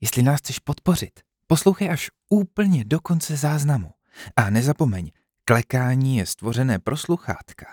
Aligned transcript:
jestli 0.00 0.22
nás 0.22 0.38
chceš 0.38 0.58
podpořit, 0.58 1.20
poslouchej 1.46 1.90
až 1.90 2.10
úplně 2.28 2.84
do 2.84 3.00
konce 3.00 3.36
záznamu. 3.36 3.90
A 4.36 4.50
nezapomeň, 4.50 5.10
klekání 5.44 6.16
je 6.16 6.26
stvořené 6.26 6.78
pro 6.78 6.96
sluchátka. 6.96 7.66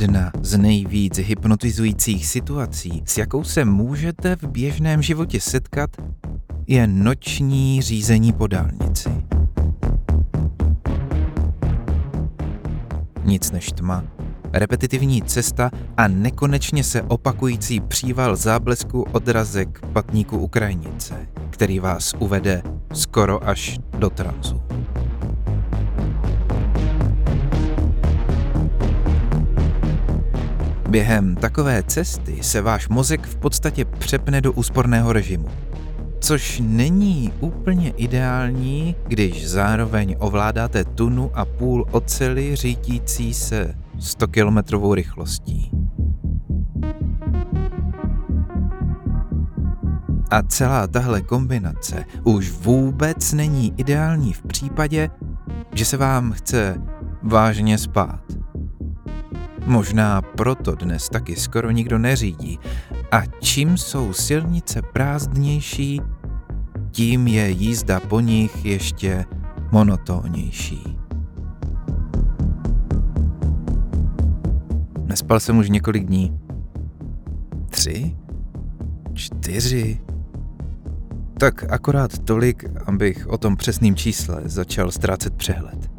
Jedna 0.00 0.32
z 0.42 0.58
nejvíc 0.58 1.18
hypnotizujících 1.18 2.26
situací, 2.26 3.02
s 3.06 3.18
jakou 3.18 3.44
se 3.44 3.64
můžete 3.64 4.36
v 4.36 4.44
běžném 4.44 5.02
životě 5.02 5.40
setkat, 5.40 5.90
je 6.66 6.86
noční 6.86 7.82
řízení 7.82 8.32
po 8.32 8.46
dálnici. 8.46 9.10
Nic 13.24 13.50
než 13.50 13.72
tma, 13.72 14.04
repetitivní 14.52 15.22
cesta 15.22 15.70
a 15.96 16.08
nekonečně 16.08 16.84
se 16.84 17.02
opakující 17.02 17.80
příval 17.80 18.36
záblesku 18.36 19.02
odrazek 19.02 19.80
patníku 19.92 20.38
Ukrajinice, 20.38 21.14
který 21.50 21.78
vás 21.78 22.14
uvede 22.18 22.62
skoro 22.92 23.48
až 23.48 23.78
do 23.98 24.10
transu. 24.10 24.67
Během 30.88 31.36
takové 31.36 31.82
cesty 31.82 32.38
se 32.42 32.60
váš 32.60 32.88
mozek 32.88 33.26
v 33.26 33.36
podstatě 33.36 33.84
přepne 33.84 34.40
do 34.40 34.52
úsporného 34.52 35.12
režimu. 35.12 35.48
Což 36.20 36.62
není 36.64 37.32
úplně 37.40 37.90
ideální, 37.90 38.96
když 39.06 39.50
zároveň 39.50 40.16
ovládáte 40.18 40.84
tunu 40.84 41.30
a 41.34 41.44
půl 41.44 41.86
oceli 41.90 42.56
řídící 42.56 43.34
se 43.34 43.74
100 43.98 44.28
km 44.28 44.58
rychlostí. 44.92 45.70
A 50.30 50.42
celá 50.42 50.86
tahle 50.86 51.20
kombinace 51.20 52.04
už 52.24 52.50
vůbec 52.50 53.32
není 53.32 53.74
ideální 53.76 54.32
v 54.32 54.42
případě, 54.42 55.10
že 55.74 55.84
se 55.84 55.96
vám 55.96 56.32
chce 56.32 56.80
vážně 57.22 57.78
spát. 57.78 58.37
Možná 59.68 60.22
proto 60.22 60.74
dnes 60.74 61.08
taky 61.08 61.36
skoro 61.36 61.70
nikdo 61.70 61.98
neřídí. 61.98 62.58
A 63.12 63.22
čím 63.40 63.76
jsou 63.76 64.12
silnice 64.12 64.82
prázdnější, 64.82 66.00
tím 66.90 67.26
je 67.28 67.50
jízda 67.50 68.00
po 68.00 68.20
nich 68.20 68.64
ještě 68.64 69.24
monotónnější. 69.72 70.98
Nespal 75.04 75.40
jsem 75.40 75.58
už 75.58 75.70
několik 75.70 76.04
dní. 76.04 76.38
Tři? 77.70 78.16
Čtyři? 79.14 80.00
Tak 81.38 81.72
akorát 81.72 82.18
tolik, 82.18 82.64
abych 82.86 83.26
o 83.26 83.38
tom 83.38 83.56
přesným 83.56 83.94
čísle 83.94 84.42
začal 84.44 84.90
ztrácet 84.90 85.34
přehled. 85.34 85.90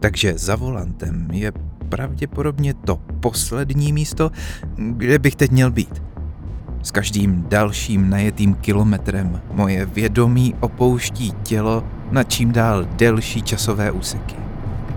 Takže 0.00 0.38
za 0.38 0.56
volantem 0.56 1.28
je 1.32 1.52
pravděpodobně 1.90 2.74
to 2.74 3.00
poslední 3.20 3.92
místo, 3.92 4.30
kde 4.76 5.18
bych 5.18 5.36
teď 5.36 5.50
měl 5.50 5.70
být. 5.70 6.02
S 6.82 6.90
každým 6.90 7.44
dalším 7.48 8.10
najetým 8.10 8.54
kilometrem 8.54 9.40
moje 9.52 9.86
vědomí 9.86 10.54
opouští 10.60 11.32
tělo 11.42 11.84
na 12.10 12.22
čím 12.22 12.52
dál 12.52 12.86
delší 12.96 13.42
časové 13.42 13.90
úseky. 13.90 14.36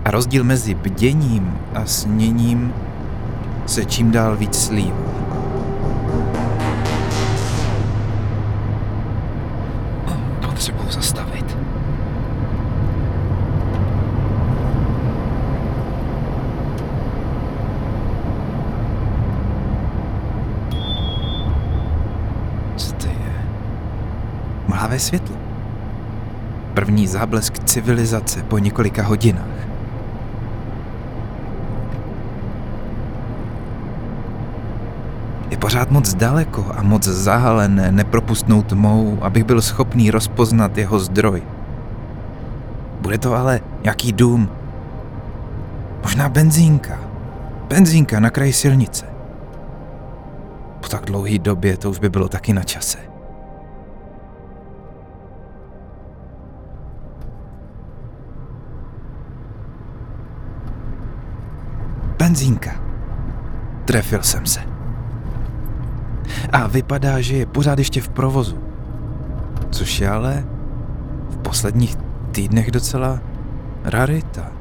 A 0.04 0.10
rozdíl 0.10 0.44
mezi 0.44 0.74
bděním 0.74 1.54
a 1.74 1.86
sněním 1.86 2.72
se 3.66 3.84
čím 3.84 4.10
dál 4.10 4.36
víc 4.36 4.54
slívá. 4.54 5.13
Mlhavé 24.94 24.98
světlo. 24.98 25.36
První 26.74 27.06
záblesk 27.06 27.58
civilizace 27.64 28.42
po 28.42 28.58
několika 28.58 29.02
hodinách. 29.02 29.66
Je 35.50 35.56
pořád 35.56 35.90
moc 35.90 36.14
daleko 36.14 36.66
a 36.76 36.82
moc 36.82 37.04
zahalené 37.04 37.92
nepropustnou 37.92 38.62
tmou, 38.62 39.18
abych 39.22 39.44
byl 39.44 39.62
schopný 39.62 40.10
rozpoznat 40.10 40.78
jeho 40.78 40.98
zdroj. 40.98 41.42
Bude 43.00 43.18
to 43.18 43.34
ale 43.34 43.60
nějaký 43.82 44.12
dům. 44.12 44.48
Možná 46.02 46.28
benzínka. 46.28 46.98
Benzínka 47.68 48.20
na 48.20 48.30
kraji 48.30 48.52
silnice. 48.52 49.06
Po 50.80 50.88
tak 50.88 51.04
dlouhé 51.04 51.38
době 51.38 51.76
to 51.76 51.90
už 51.90 51.98
by 51.98 52.08
bylo 52.08 52.28
taky 52.28 52.52
na 52.52 52.62
čase. 52.62 53.13
Benzínka. 62.34 62.70
Trefil 63.84 64.22
jsem 64.22 64.46
se. 64.46 64.60
A 66.52 66.66
vypadá, 66.66 67.20
že 67.20 67.36
je 67.36 67.46
pořád 67.46 67.78
ještě 67.78 68.00
v 68.00 68.08
provozu. 68.08 68.58
Což 69.70 70.00
je 70.00 70.08
ale 70.10 70.44
v 71.30 71.36
posledních 71.36 71.96
týdnech 72.32 72.70
docela 72.70 73.20
rarita. 73.84 74.52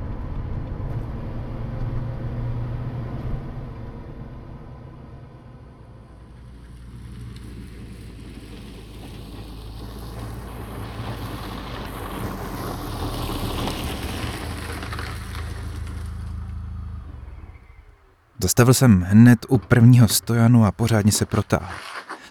Zastavil 18.44 18.74
jsem 18.74 19.02
hned 19.02 19.46
u 19.50 19.58
prvního 19.58 20.08
stojanu 20.08 20.66
a 20.66 20.72
pořádně 20.72 21.12
se 21.12 21.26
protáhl. 21.26 21.74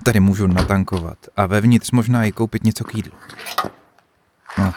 Tady 0.02 0.20
můžu 0.20 0.46
natankovat 0.46 1.18
a 1.36 1.46
vevnitř 1.46 1.90
možná 1.90 2.24
i 2.24 2.32
koupit 2.32 2.64
něco 2.64 2.84
k 2.84 2.94
jídlu. 2.94 3.12
No, 4.58 4.74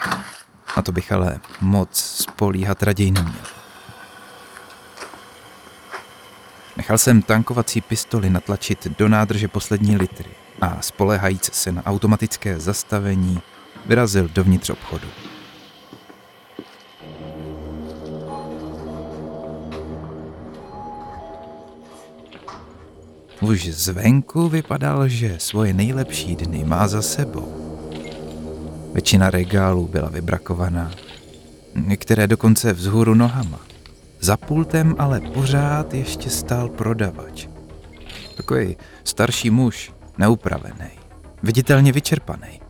a 0.76 0.82
to 0.82 0.92
bych 0.92 1.12
ale 1.12 1.40
moc 1.60 1.88
spolíhat 1.94 2.82
raději 2.82 3.10
neměl. 3.10 3.44
Nechal 6.76 6.98
jsem 6.98 7.22
tankovací 7.22 7.80
pistoli 7.80 8.30
natlačit 8.30 8.98
do 8.98 9.08
nádrže 9.08 9.48
poslední 9.48 9.96
litry 9.96 10.30
a 10.60 10.82
spolehajíc 10.82 11.54
se 11.54 11.72
na 11.72 11.86
automatické 11.86 12.60
zastavení 12.60 13.42
vyrazil 13.86 14.28
dovnitř 14.28 14.70
obchodu. 14.70 15.08
Už 23.40 23.68
zvenku 23.68 24.48
vypadal, 24.48 25.08
že 25.08 25.36
svoje 25.38 25.72
nejlepší 25.72 26.36
dny 26.36 26.64
má 26.64 26.88
za 26.88 27.02
sebou. 27.02 27.52
Většina 28.92 29.30
regálů 29.30 29.88
byla 29.88 30.08
vybrakovaná, 30.08 30.90
některé 31.74 32.26
dokonce 32.26 32.72
vzhůru 32.72 33.14
nohama. 33.14 33.60
Za 34.20 34.36
pultem 34.36 34.94
ale 34.98 35.20
pořád 35.20 35.94
ještě 35.94 36.30
stál 36.30 36.68
prodavač. 36.68 37.48
Takový 38.36 38.76
starší 39.04 39.50
muž, 39.50 39.92
neupravený, 40.18 40.90
viditelně 41.42 41.92
vyčerpaný. 41.92 42.60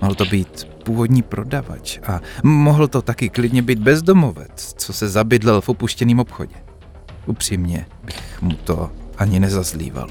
Mohl 0.00 0.14
to 0.14 0.24
být 0.24 0.64
původní 0.84 1.22
prodavač 1.22 1.98
a 2.06 2.20
mohl 2.42 2.88
to 2.88 3.02
taky 3.02 3.28
klidně 3.28 3.62
být 3.62 3.78
bezdomovec, 3.78 4.74
co 4.76 4.92
se 4.92 5.08
zabydlel 5.08 5.60
v 5.60 5.68
opuštěném 5.68 6.20
obchodě. 6.20 6.56
Upřímně 7.26 7.86
bych 8.04 8.42
mu 8.42 8.52
to 8.52 8.90
ani 9.18 9.40
nezazlíval. 9.40 10.08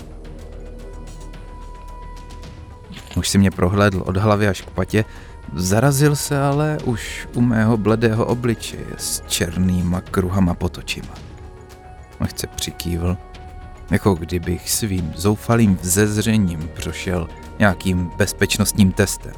Už 3.16 3.30
si 3.30 3.38
mě 3.38 3.52
prohlédl 3.52 4.04
od 4.06 4.18
hlavy 4.18 4.48
až 4.48 4.62
k 4.62 4.70
patě, 4.70 5.06
zarazil 5.54 6.16
se 6.16 6.42
ale 6.42 6.78
už 6.84 7.28
u 7.34 7.42
mého 7.42 7.78
bledého 7.78 8.26
obličeje 8.26 8.86
s 8.98 9.24
černýma 9.28 10.02
kruhama 10.02 10.54
pod 10.54 10.78
očima. 10.78 11.14
Lehce 12.20 12.48
přikývl, 12.48 13.18
jako 13.92 14.14
kdybych 14.14 14.72
svým 14.72 15.14
zoufalým 15.16 15.76
vzezřením 15.82 16.70
prošel 16.82 17.28
nějakým 17.60 18.12
bezpečnostním 18.18 18.92
testem. 18.92 19.34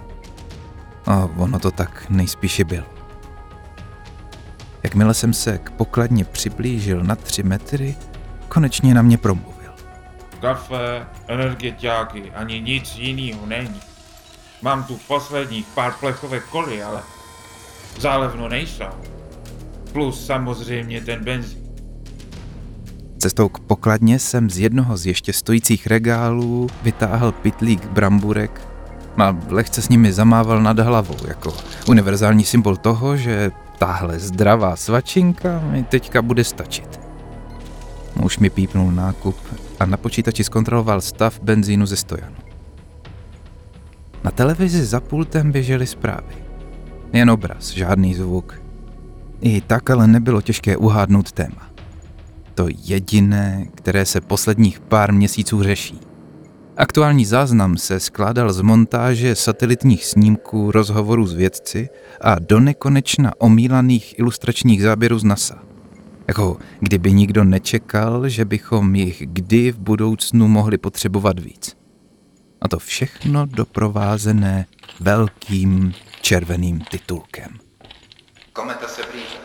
A 1.05 1.29
ono 1.37 1.59
to 1.59 1.71
tak 1.71 2.05
nejspíše 2.09 2.63
bylo. 2.63 2.85
Jakmile 4.83 5.13
jsem 5.13 5.33
se 5.33 5.57
k 5.57 5.69
pokladně 5.69 6.25
přiblížil 6.25 7.03
na 7.03 7.15
tři 7.15 7.43
metry, 7.43 7.95
konečně 8.47 8.93
na 8.93 9.01
mě 9.01 9.17
promluvil. 9.17 9.56
Kafe, 10.41 11.05
energetiáky, 11.27 12.31
ani 12.31 12.61
nic 12.61 12.95
jiného 12.95 13.45
není. 13.45 13.79
Mám 14.61 14.83
tu 14.83 14.99
posledních 15.07 15.65
pár 15.65 15.93
plechovek 15.99 16.43
koly, 16.43 16.83
ale 16.83 17.01
zálevno 17.99 18.49
nejsou. 18.49 18.85
Plus 19.91 20.25
samozřejmě 20.25 21.01
ten 21.01 21.23
benzín. 21.23 21.67
Cestou 23.17 23.49
k 23.49 23.59
pokladně 23.59 24.19
jsem 24.19 24.49
z 24.49 24.57
jednoho 24.57 24.97
z 24.97 25.05
ještě 25.05 25.33
stojících 25.33 25.87
regálů 25.87 26.67
vytáhl 26.83 27.31
pitlík 27.31 27.85
bramburek 27.85 28.61
a 29.17 29.37
lehce 29.49 29.81
s 29.81 29.89
nimi 29.89 30.13
zamával 30.13 30.61
nad 30.61 30.79
hlavou, 30.79 31.27
jako 31.27 31.53
univerzální 31.87 32.45
symbol 32.45 32.77
toho, 32.77 33.17
že 33.17 33.51
tahle 33.77 34.19
zdravá 34.19 34.75
svačinka 34.75 35.59
mi 35.59 35.83
teďka 35.83 36.21
bude 36.21 36.43
stačit. 36.43 36.99
Muž 38.15 38.39
mi 38.39 38.49
pípnul 38.49 38.91
nákup 38.91 39.35
a 39.79 39.85
na 39.85 39.97
počítači 39.97 40.43
zkontroloval 40.43 41.01
stav 41.01 41.39
benzínu 41.39 41.85
ze 41.85 41.95
stojanu. 41.95 42.35
Na 44.23 44.31
televizi 44.31 44.85
za 44.85 44.99
pultem 44.99 45.51
běžely 45.51 45.87
zprávy. 45.87 46.35
Jen 47.13 47.29
obraz, 47.29 47.71
žádný 47.71 48.13
zvuk. 48.13 48.61
I 49.41 49.61
tak 49.61 49.89
ale 49.89 50.07
nebylo 50.07 50.41
těžké 50.41 50.77
uhádnout 50.77 51.31
téma. 51.31 51.69
To 52.53 52.67
jediné, 52.83 53.65
které 53.75 54.05
se 54.05 54.21
posledních 54.21 54.79
pár 54.79 55.13
měsíců 55.13 55.63
řeší. 55.63 55.99
Aktuální 56.77 57.25
záznam 57.25 57.77
se 57.77 57.99
skládal 57.99 58.53
z 58.53 58.61
montáže 58.61 59.35
satelitních 59.35 60.05
snímků, 60.05 60.71
rozhovorů 60.71 61.27
s 61.27 61.33
vědci 61.33 61.89
a 62.21 62.39
do 62.39 62.59
nekonečna 62.59 63.31
omílaných 63.37 64.19
ilustračních 64.19 64.81
záběrů 64.81 65.19
z 65.19 65.23
NASA. 65.23 65.66
Jako 66.27 66.57
kdyby 66.79 67.13
nikdo 67.13 67.43
nečekal, 67.43 68.29
že 68.29 68.45
bychom 68.45 68.95
jich 68.95 69.23
kdy 69.25 69.71
v 69.71 69.77
budoucnu 69.77 70.47
mohli 70.47 70.77
potřebovat 70.77 71.39
víc. 71.39 71.77
A 72.61 72.67
to 72.67 72.79
všechno 72.79 73.45
doprovázené 73.45 74.65
velkým 74.99 75.93
červeným 76.21 76.79
titulkem. 76.79 77.59
Kometa 78.53 78.87
se 78.87 79.01
blíží. 79.11 79.37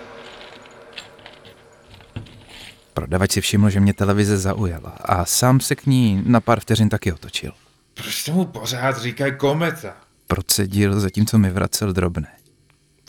Prodavač 2.95 3.31
si 3.31 3.41
všiml, 3.41 3.71
že 3.71 3.81
mě 3.81 3.95
televize 3.95 4.39
zaujala 4.39 4.91
a 4.91 5.25
sám 5.25 5.61
se 5.61 5.75
k 5.75 5.87
ní 5.87 6.23
na 6.27 6.41
pár 6.41 6.61
vteřin 6.61 6.89
taky 6.89 7.13
otočil. 7.13 7.53
Proč 7.95 8.25
tomu 8.25 8.45
pořád 8.45 8.99
říkají 8.99 9.33
kometa? 9.37 9.97
Procedil, 10.27 11.01
zatímco 11.01 11.39
mi 11.39 11.51
vracel 11.51 11.93
drobné. 11.93 12.42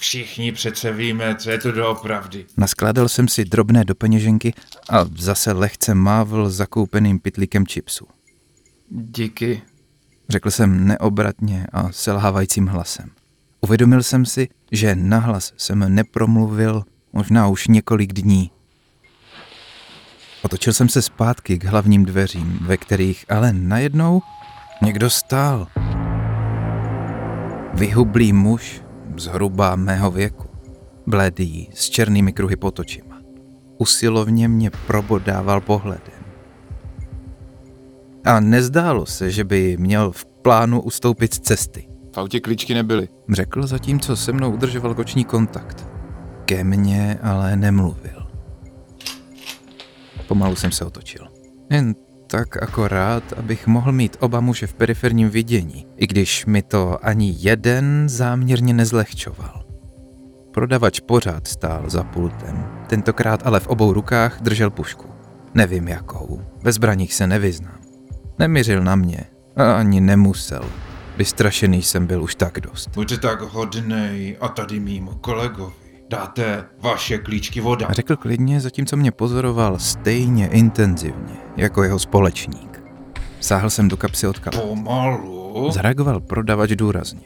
Všichni 0.04 0.52
přece 0.52 0.92
víme, 0.92 1.36
co 1.36 1.50
je 1.50 1.58
to 1.58 1.72
doopravdy. 1.72 2.46
Naskládal 2.58 3.10
jsem 3.10 3.28
si 3.28 3.46
drobné 3.46 3.86
do 3.86 3.96
peněženky 3.96 4.54
a 4.90 5.06
zase 5.18 5.52
lehce 5.52 5.96
mávl 5.96 6.50
zakoupeným 6.50 7.20
pitlíkem 7.20 7.66
chipsů. 7.66 8.08
Díky, 8.90 9.62
řekl 10.30 10.52
jsem 10.52 10.88
neobratně 10.88 11.68
a 11.74 11.92
selhávajícím 11.92 12.68
hlasem. 12.68 13.10
Uvědomil 13.62 14.04
jsem 14.04 14.26
si, 14.26 14.50
že 14.72 14.96
nahlas 14.96 15.54
jsem 15.58 15.96
nepromluvil 15.96 16.84
možná 17.14 17.48
už 17.48 17.68
několik 17.68 18.14
dní. 18.14 18.52
Otočil 20.42 20.74
jsem 20.74 20.90
se 20.90 21.02
zpátky 21.02 21.60
k 21.60 21.64
hlavním 21.64 22.06
dveřím, 22.06 22.60
ve 22.62 22.78
kterých 22.78 23.26
ale 23.30 23.54
najednou 23.54 24.22
někdo 24.82 25.10
stál. 25.10 25.68
Vyhublý 27.74 28.34
muž 28.34 28.84
zhruba 29.20 29.76
mého 29.76 30.12
věku, 30.12 30.48
bledý, 31.08 31.70
s 31.74 31.90
černými 31.90 32.34
kruhy 32.34 32.56
pod 32.56 32.80
očima. 32.80 33.22
Usilovně 33.78 34.48
mě 34.48 34.72
probodával 34.88 35.62
pohledem. 35.62 36.24
A 38.26 38.40
nezdálo 38.40 39.06
se, 39.06 39.32
že 39.32 39.44
by 39.44 39.78
měl 39.78 40.12
v 40.12 40.26
plánu 40.26 40.82
ustoupit 40.82 41.34
z 41.34 41.40
cesty. 41.40 41.88
V 42.16 42.18
autě 42.18 42.40
klíčky 42.40 42.74
nebyly. 42.74 43.08
Řekl 43.32 43.68
zatímco 43.68 44.16
se 44.16 44.32
mnou 44.32 44.52
udržoval 44.52 44.96
koční 44.96 45.26
kontakt. 45.26 45.88
Ke 46.46 46.64
mně 46.64 47.20
ale 47.22 47.56
nemluvil. 47.56 48.28
Pomalu 50.28 50.56
jsem 50.56 50.72
se 50.72 50.86
otočil. 50.86 51.28
Jen 51.70 51.96
tak 52.34 52.64
akorát, 52.64 53.34
abych 53.38 53.68
mohl 53.68 53.92
mít 53.92 54.18
oba 54.20 54.40
muže 54.40 54.68
v 54.68 54.74
periferním 54.74 55.30
vidění, 55.30 55.88
i 55.98 56.08
když 56.08 56.46
mi 56.46 56.62
to 56.62 57.06
ani 57.06 57.36
jeden 57.38 58.10
záměrně 58.10 58.74
nezlehčoval. 58.74 59.64
Prodavač 60.52 61.00
pořád 61.00 61.48
stál 61.48 61.90
za 61.90 62.04
pultem, 62.04 62.66
tentokrát 62.88 63.48
ale 63.48 63.60
v 63.60 63.68
obou 63.68 63.94
rukách 63.94 64.42
držel 64.42 64.70
pušku. 64.70 65.10
Nevím 65.54 65.88
jakou, 65.88 66.42
ve 66.64 66.72
zbraních 66.72 67.14
se 67.14 67.28
nevyznám. 67.28 67.80
Nemířil 68.40 68.84
na 68.84 68.96
mě 68.96 69.24
a 69.56 69.74
ani 69.74 70.02
nemusel. 70.02 70.66
Vystrašený 71.18 71.82
jsem 71.82 72.08
byl 72.08 72.24
už 72.24 72.36
tak 72.36 72.60
dost. 72.60 72.90
Buďte 72.94 73.18
tak 73.18 73.42
hodnej 73.42 74.38
a 74.42 74.48
tady 74.48 74.80
mým 74.80 75.10
kolegovi 75.22 75.83
dáte 76.14 76.66
vaše 76.82 77.18
klíčky 77.18 77.62
voda. 77.62 77.88
A 77.88 77.94
řekl 77.94 78.16
klidně, 78.16 78.62
zatímco 78.62 78.98
mě 78.98 79.12
pozoroval 79.12 79.80
stejně 79.80 80.48
intenzivně 80.48 81.36
jako 81.58 81.84
jeho 81.84 82.00
společník. 82.00 82.84
Sáhl 83.40 83.70
jsem 83.70 83.88
do 83.88 83.98
kapsy 83.98 84.28
od 84.28 84.40
kalhoty. 84.40 84.68
Pomalu. 84.68 85.72
Zareagoval 85.72 86.20
prodavač 86.20 86.70
důrazně. 86.70 87.26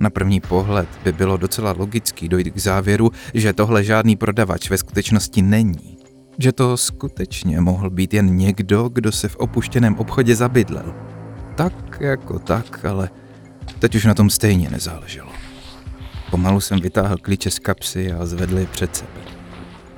Na 0.00 0.10
první 0.10 0.40
pohled 0.40 0.88
by 1.04 1.12
bylo 1.12 1.36
docela 1.36 1.74
logický 1.78 2.28
dojít 2.28 2.50
k 2.50 2.58
závěru, 2.58 3.10
že 3.34 3.52
tohle 3.52 3.84
žádný 3.84 4.16
prodavač 4.16 4.70
ve 4.70 4.78
skutečnosti 4.78 5.42
není. 5.42 5.96
Že 6.38 6.52
to 6.52 6.76
skutečně 6.76 7.60
mohl 7.60 7.90
být 7.90 8.14
jen 8.14 8.36
někdo, 8.36 8.88
kdo 8.88 9.12
se 9.12 9.28
v 9.28 9.36
opuštěném 9.36 9.96
obchodě 9.96 10.36
zabydlel. 10.36 10.94
Tak 11.56 11.98
jako 12.00 12.38
tak, 12.38 12.84
ale 12.84 13.10
teď 13.78 13.94
už 13.94 14.04
na 14.04 14.14
tom 14.14 14.30
stejně 14.30 14.70
nezáleželo. 14.70 15.29
Pomalu 16.30 16.60
jsem 16.60 16.80
vytáhl 16.80 17.16
klíče 17.16 17.50
z 17.50 17.58
kapsy 17.58 18.12
a 18.12 18.26
zvedl 18.26 18.58
je 18.58 18.66
před 18.66 18.96
sebe. 18.96 19.20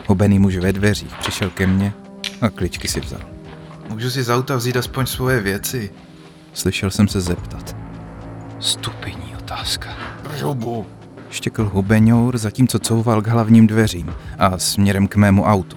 Hubený 0.06 0.38
muž 0.38 0.56
ve 0.56 0.72
dveřích 0.72 1.14
přišel 1.20 1.50
ke 1.50 1.66
mně 1.66 1.92
a 2.40 2.50
klíčky 2.50 2.88
si 2.88 3.00
vzal. 3.00 3.20
Můžu 3.88 4.10
si 4.10 4.22
z 4.22 4.30
auta 4.30 4.56
vzít 4.56 4.76
aspoň 4.76 5.06
svoje 5.06 5.40
věci? 5.40 5.90
Slyšel 6.54 6.90
jsem 6.90 7.08
se 7.08 7.20
zeptat. 7.20 7.76
Stupidní 8.60 9.36
otázka. 9.36 9.90
Žubu. 10.36 10.86
Štěkl 11.30 11.68
hubeňour, 11.68 12.38
zatímco 12.38 12.78
couval 12.78 13.22
k 13.22 13.26
hlavním 13.26 13.66
dveřím 13.66 14.14
a 14.38 14.58
směrem 14.58 15.08
k 15.08 15.16
mému 15.16 15.44
autu. 15.44 15.76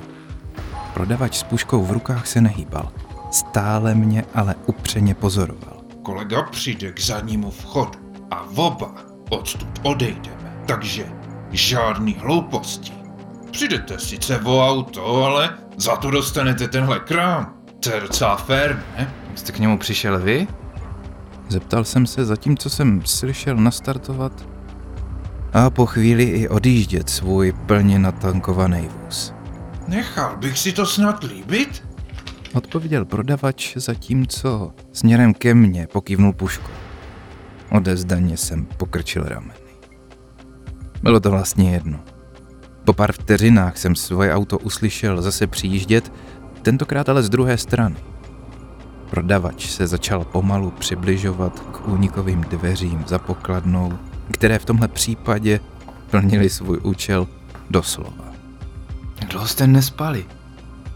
Prodavač 0.93 1.37
s 1.37 1.43
puškou 1.43 1.85
v 1.85 1.91
rukách 1.91 2.27
se 2.27 2.41
nehýbal. 2.41 2.91
Stále 3.31 3.95
mě 3.95 4.25
ale 4.33 4.55
upřeně 4.65 5.15
pozoroval. 5.15 5.81
Kolega 6.01 6.43
přijde 6.43 6.91
k 6.91 6.99
zadnímu 6.99 7.51
vchodu 7.51 7.99
a 8.31 8.47
oba 8.55 8.95
odstud 9.29 9.79
odejdeme. 9.83 10.44
Takže 10.65 11.05
žádný 11.51 12.13
hlouposti. 12.13 12.93
Přijdete 13.51 13.99
sice 13.99 14.39
o 14.39 14.69
auto, 14.69 15.23
ale 15.25 15.57
za 15.77 15.95
to 15.95 16.11
dostanete 16.11 16.67
tenhle 16.67 16.99
krám. 16.99 17.53
To 17.79 17.91
je 17.93 18.01
docela 18.01 18.35
fér, 18.35 18.83
ne? 18.97 19.13
Jste 19.35 19.51
k 19.51 19.59
němu 19.59 19.77
přišel 19.77 20.19
vy? 20.19 20.47
Zeptal 21.49 21.83
jsem 21.83 22.07
se, 22.07 22.25
zatímco 22.25 22.69
jsem 22.69 23.01
slyšel 23.05 23.55
nastartovat 23.55 24.45
a 25.53 25.69
po 25.69 25.85
chvíli 25.85 26.23
i 26.23 26.49
odjíždět 26.49 27.09
svůj 27.09 27.51
plně 27.51 27.99
natankovaný 27.99 28.87
vůz. 28.87 29.33
Nechal 29.87 30.37
bych 30.37 30.57
si 30.57 30.71
to 30.71 30.85
snad 30.85 31.23
líbit? 31.23 31.83
Odpověděl 32.53 33.05
prodavač, 33.05 33.77
zatímco 33.77 34.73
směrem 34.93 35.33
ke 35.33 35.53
mně 35.53 35.87
pokývnul 35.87 36.33
pušku. 36.33 36.71
Odezdaně 37.71 38.37
jsem 38.37 38.65
pokrčil 38.65 39.23
rameny. 39.23 39.64
Bylo 41.05 41.19
to 41.19 41.31
vlastně 41.31 41.71
jedno. 41.71 41.99
Po 42.85 42.93
pár 42.93 43.11
vteřinách 43.11 43.77
jsem 43.77 43.95
svoje 43.95 44.33
auto 44.33 44.57
uslyšel 44.59 45.21
zase 45.21 45.47
přijíždět, 45.47 46.13
tentokrát 46.61 47.09
ale 47.09 47.23
z 47.23 47.29
druhé 47.29 47.57
strany. 47.57 47.95
Prodavač 49.09 49.67
se 49.67 49.87
začal 49.87 50.23
pomalu 50.23 50.71
přibližovat 50.71 51.59
k 51.59 51.87
únikovým 51.87 52.41
dveřím 52.41 53.03
za 53.07 53.19
pokladnou, 53.19 53.99
které 54.31 54.59
v 54.59 54.65
tomhle 54.65 54.87
případě 54.87 55.59
plnili 56.11 56.49
svůj 56.49 56.79
účel 56.83 57.27
doslova. 57.69 58.25
Jak 59.21 59.29
dlouho 59.29 59.47
jste 59.47 59.67
nespali? 59.67 60.25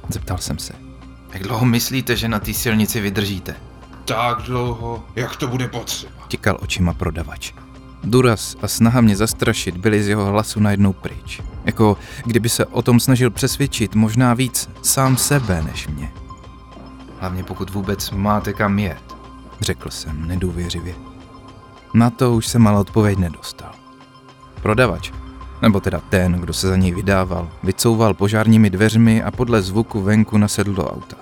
Zeptal 0.09 0.37
jsem 0.37 0.59
se. 0.59 0.73
Jak 1.33 1.43
dlouho 1.43 1.65
myslíte, 1.65 2.15
že 2.15 2.27
na 2.27 2.39
té 2.39 2.53
silnici 2.53 3.01
vydržíte? 3.01 3.55
Tak 4.05 4.41
dlouho, 4.41 5.05
jak 5.15 5.35
to 5.35 5.47
bude 5.47 5.67
potřeba. 5.67 6.13
Tikal 6.27 6.57
očima 6.61 6.93
prodavač. 6.93 7.53
Důraz 8.03 8.55
a 8.61 8.67
snaha 8.67 9.01
mě 9.01 9.15
zastrašit 9.15 9.77
byly 9.77 10.03
z 10.03 10.07
jeho 10.07 10.25
hlasu 10.25 10.59
najednou 10.59 10.93
pryč. 10.93 11.41
Jako 11.65 11.97
kdyby 12.25 12.49
se 12.49 12.65
o 12.65 12.81
tom 12.81 12.99
snažil 12.99 13.29
přesvědčit 13.29 13.95
možná 13.95 14.33
víc 14.33 14.69
sám 14.81 15.17
sebe 15.17 15.61
než 15.61 15.87
mě. 15.87 16.11
Hlavně 17.19 17.43
pokud 17.43 17.69
vůbec 17.69 18.11
máte 18.11 18.53
kam 18.53 18.79
jet, 18.79 19.15
řekl 19.61 19.89
jsem 19.89 20.27
nedůvěřivě. 20.27 20.95
Na 21.93 22.09
to 22.09 22.35
už 22.35 22.47
jsem 22.47 22.67
ale 22.67 22.79
odpověď 22.79 23.17
nedostal. 23.17 23.71
Prodavač, 24.61 25.11
nebo 25.61 25.79
teda 25.79 26.01
ten, 26.09 26.33
kdo 26.33 26.53
se 26.53 26.67
za 26.67 26.75
něj 26.75 26.93
vydával, 26.93 27.49
vycouval 27.63 28.13
požárními 28.13 28.69
dveřmi 28.69 29.23
a 29.23 29.31
podle 29.31 29.61
zvuku 29.61 30.01
venku 30.01 30.37
nasedl 30.37 30.73
do 30.73 30.91
auta. 30.91 31.15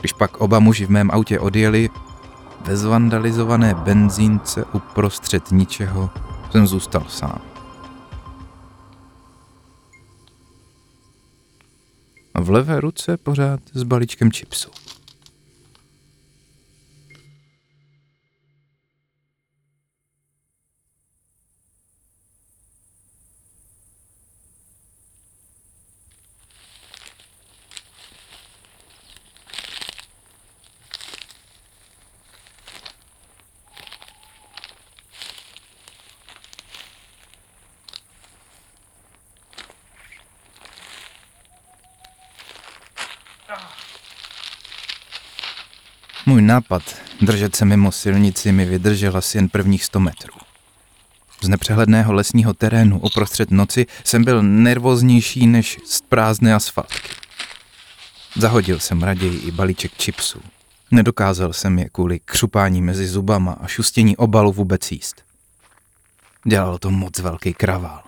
Když 0.00 0.12
pak 0.12 0.36
oba 0.36 0.58
muži 0.58 0.86
v 0.86 0.90
mém 0.90 1.10
autě 1.10 1.40
odjeli, 1.40 1.90
ve 2.66 2.76
zvandalizované 2.76 3.74
benzínce 3.74 4.64
uprostřed 4.64 5.50
ničeho 5.50 6.10
jsem 6.50 6.66
zůstal 6.66 7.04
sám. 7.08 7.40
V 12.40 12.50
levé 12.50 12.80
ruce 12.80 13.16
pořád 13.16 13.60
s 13.72 13.82
balíčkem 13.82 14.32
čipsů. 14.32 14.70
Můj 46.26 46.42
nápad 46.54 46.82
držet 47.20 47.56
se 47.56 47.64
mimo 47.64 47.92
silnici 47.92 48.52
mi 48.52 48.64
vydržel 48.64 49.16
asi 49.16 49.38
jen 49.38 49.48
prvních 49.48 49.84
100 49.84 50.00
metrů. 50.00 50.34
Z 51.42 51.48
nepřehledného 51.48 52.12
lesního 52.12 52.54
terénu 52.54 53.00
uprostřed 53.00 53.50
noci 53.50 53.86
jsem 54.04 54.24
byl 54.24 54.42
nervóznější 54.42 55.46
než 55.46 55.78
z 55.86 56.00
prázdné 56.00 56.54
asfaltky. 56.54 57.08
Zahodil 58.36 58.78
jsem 58.78 59.02
raději 59.02 59.38
i 59.38 59.50
balíček 59.50 59.92
čipsů. 59.98 60.40
Nedokázal 60.90 61.52
jsem 61.52 61.78
je 61.78 61.88
kvůli 61.88 62.20
křupání 62.24 62.82
mezi 62.82 63.06
zubama 63.06 63.52
a 63.52 63.66
šustění 63.66 64.16
obalu 64.16 64.52
vůbec 64.52 64.92
jíst. 64.92 65.22
Dělal 66.46 66.78
to 66.78 66.90
moc 66.90 67.18
velký 67.18 67.54
kravál. 67.54 68.03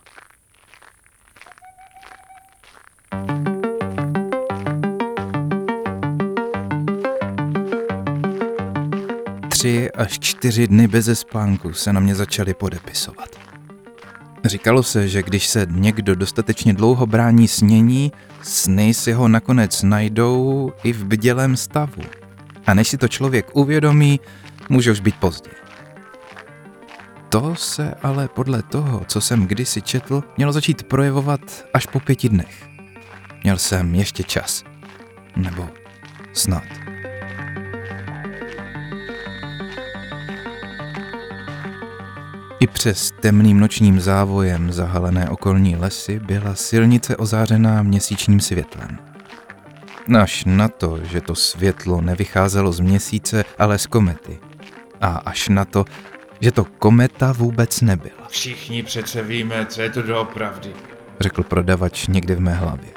Tři 9.66 9.90
až 9.90 10.18
čtyři 10.18 10.66
dny 10.68 10.88
bez 10.88 11.20
spánku 11.20 11.72
se 11.72 11.92
na 11.92 12.00
mě 12.00 12.14
začaly 12.14 12.54
podepisovat. 12.54 13.28
Říkalo 14.44 14.82
se, 14.82 15.08
že 15.08 15.22
když 15.22 15.46
se 15.46 15.66
někdo 15.70 16.14
dostatečně 16.14 16.74
dlouho 16.74 17.06
brání 17.06 17.48
snění, 17.48 18.12
sny 18.42 18.94
si 18.94 19.12
ho 19.12 19.28
nakonec 19.28 19.82
najdou 19.82 20.72
i 20.84 20.92
v 20.92 21.04
bdělém 21.04 21.56
stavu. 21.56 22.02
A 22.66 22.74
než 22.74 22.88
si 22.88 22.98
to 22.98 23.08
člověk 23.08 23.56
uvědomí, 23.56 24.20
může 24.68 24.92
už 24.92 25.00
být 25.00 25.16
pozdě. 25.16 25.50
To 27.28 27.54
se 27.54 27.94
ale 28.02 28.28
podle 28.28 28.62
toho, 28.62 29.04
co 29.08 29.20
jsem 29.20 29.46
kdysi 29.46 29.82
četl, 29.82 30.22
mělo 30.36 30.52
začít 30.52 30.82
projevovat 30.82 31.40
až 31.74 31.86
po 31.86 32.00
pěti 32.00 32.28
dnech. 32.28 32.68
Měl 33.42 33.58
jsem 33.58 33.94
ještě 33.94 34.22
čas. 34.22 34.64
Nebo 35.36 35.68
snad. 36.32 36.75
I 42.60 42.66
přes 42.66 43.12
temným 43.20 43.60
nočním 43.60 44.00
závojem 44.00 44.72
zahalené 44.72 45.30
okolní 45.30 45.76
lesy 45.76 46.18
byla 46.18 46.54
silnice 46.54 47.16
ozářená 47.16 47.82
měsíčním 47.82 48.40
světlem. 48.40 48.98
Až 50.20 50.44
na 50.44 50.68
to, 50.68 51.04
že 51.04 51.20
to 51.20 51.34
světlo 51.34 52.00
nevycházelo 52.00 52.72
z 52.72 52.80
měsíce, 52.80 53.44
ale 53.58 53.78
z 53.78 53.86
komety. 53.86 54.38
A 55.00 55.08
až 55.08 55.48
na 55.48 55.64
to, 55.64 55.84
že 56.40 56.52
to 56.52 56.64
kometa 56.64 57.32
vůbec 57.32 57.80
nebyla. 57.80 58.28
Všichni 58.28 58.82
přece 58.82 59.22
víme, 59.22 59.66
co 59.66 59.82
je 59.82 59.90
to 59.90 60.02
doopravdy. 60.02 60.72
Řekl 61.20 61.42
prodavač 61.42 62.06
někde 62.06 62.34
v 62.34 62.40
mé 62.40 62.54
hlavě. 62.54 62.90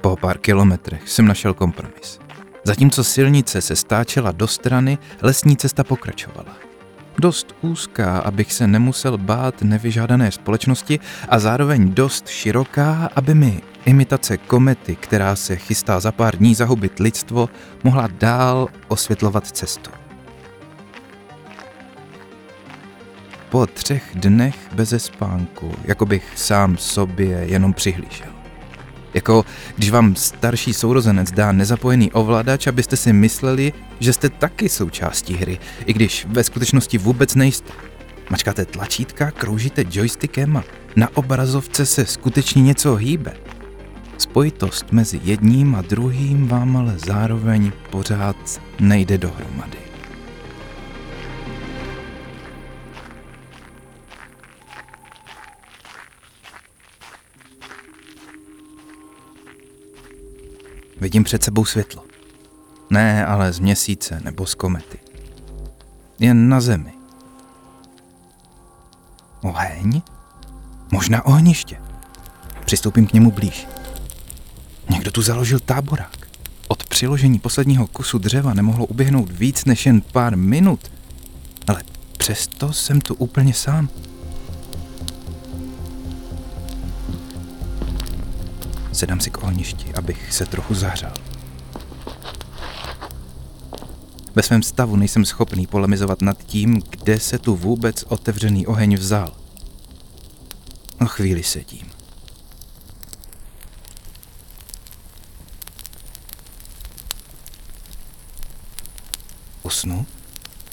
Po 0.00 0.16
pár 0.16 0.38
kilometrech 0.38 1.08
jsem 1.08 1.26
našel 1.26 1.54
kompromis. 1.54 2.18
Zatímco 2.64 3.04
silnice 3.04 3.60
se 3.60 3.76
stáčela 3.76 4.32
do 4.32 4.46
strany, 4.46 4.98
lesní 5.22 5.56
cesta 5.56 5.84
pokračovala 5.84 6.65
dost 7.20 7.54
úzká, 7.60 8.18
abych 8.18 8.52
se 8.52 8.66
nemusel 8.66 9.18
bát 9.18 9.62
nevyžádané 9.62 10.32
společnosti 10.32 11.00
a 11.28 11.38
zároveň 11.38 11.94
dost 11.94 12.28
široká, 12.28 13.10
aby 13.16 13.34
mi 13.34 13.62
imitace 13.84 14.36
komety, 14.36 14.96
která 14.96 15.36
se 15.36 15.56
chystá 15.56 16.00
za 16.00 16.12
pár 16.12 16.36
dní 16.36 16.54
zahubit 16.54 16.98
lidstvo, 16.98 17.48
mohla 17.84 18.08
dál 18.18 18.68
osvětlovat 18.88 19.46
cestu. 19.46 19.90
Po 23.48 23.66
třech 23.66 24.10
dnech 24.14 24.56
beze 24.72 24.98
spánku, 24.98 25.74
jako 25.84 26.06
bych 26.06 26.32
sám 26.34 26.76
sobě 26.76 27.44
jenom 27.46 27.72
přihlížel. 27.72 28.35
Jako 29.16 29.44
když 29.76 29.90
vám 29.90 30.16
starší 30.16 30.74
sourozenec 30.74 31.32
dá 31.32 31.52
nezapojený 31.52 32.12
ovladač, 32.12 32.66
abyste 32.66 32.96
si 32.96 33.12
mysleli, 33.12 33.72
že 34.00 34.12
jste 34.12 34.28
taky 34.28 34.68
součástí 34.68 35.34
hry, 35.34 35.58
i 35.86 35.92
když 35.92 36.26
ve 36.28 36.44
skutečnosti 36.44 36.98
vůbec 36.98 37.34
nejste. 37.34 37.72
Mačkáte 38.30 38.64
tlačítka, 38.64 39.30
kroužíte 39.30 39.84
joystickem 39.90 40.56
a 40.56 40.64
na 40.96 41.16
obrazovce 41.16 41.86
se 41.86 42.06
skutečně 42.06 42.62
něco 42.62 42.94
hýbe. 42.94 43.32
Spojitost 44.18 44.92
mezi 44.92 45.20
jedním 45.24 45.74
a 45.74 45.82
druhým 45.82 46.48
vám 46.48 46.76
ale 46.76 46.94
zároveň 46.98 47.72
pořád 47.90 48.60
nejde 48.80 49.18
dohromady. 49.18 49.78
Vidím 61.06 61.24
před 61.24 61.42
sebou 61.42 61.64
světlo. 61.64 62.02
Ne, 62.90 63.26
ale 63.26 63.52
z 63.52 63.58
měsíce 63.58 64.20
nebo 64.24 64.46
z 64.46 64.54
komety. 64.54 64.98
Jen 66.18 66.48
na 66.48 66.60
zemi. 66.60 66.92
Oheň? 69.42 70.02
Možná 70.92 71.26
ohniště. 71.26 71.76
Přistoupím 72.64 73.06
k 73.06 73.12
němu 73.12 73.30
blíž. 73.30 73.66
Někdo 74.90 75.10
tu 75.10 75.22
založil 75.22 75.60
táborák. 75.60 76.28
Od 76.68 76.84
přiložení 76.84 77.38
posledního 77.38 77.86
kusu 77.86 78.18
dřeva 78.18 78.54
nemohlo 78.54 78.86
uběhnout 78.86 79.30
víc 79.30 79.64
než 79.64 79.86
jen 79.86 80.00
pár 80.00 80.36
minut. 80.36 80.92
Ale 81.68 81.82
přesto 82.18 82.72
jsem 82.72 83.00
tu 83.00 83.14
úplně 83.14 83.54
sám. 83.54 83.88
Sedám 88.96 89.20
si 89.20 89.30
k 89.30 89.42
ohništi, 89.42 89.94
abych 89.94 90.32
se 90.32 90.46
trochu 90.46 90.74
zahřál. 90.74 91.12
Ve 94.34 94.42
svém 94.42 94.62
stavu 94.62 94.96
nejsem 94.96 95.24
schopný 95.24 95.66
polemizovat 95.66 96.22
nad 96.22 96.42
tím, 96.42 96.82
kde 96.90 97.20
se 97.20 97.38
tu 97.38 97.56
vůbec 97.56 98.04
otevřený 98.08 98.66
oheň 98.66 98.96
vzal. 98.96 99.32
O 101.00 101.06
chvíli 101.06 101.42
sedím. 101.42 101.86
Usnu? 109.62 110.06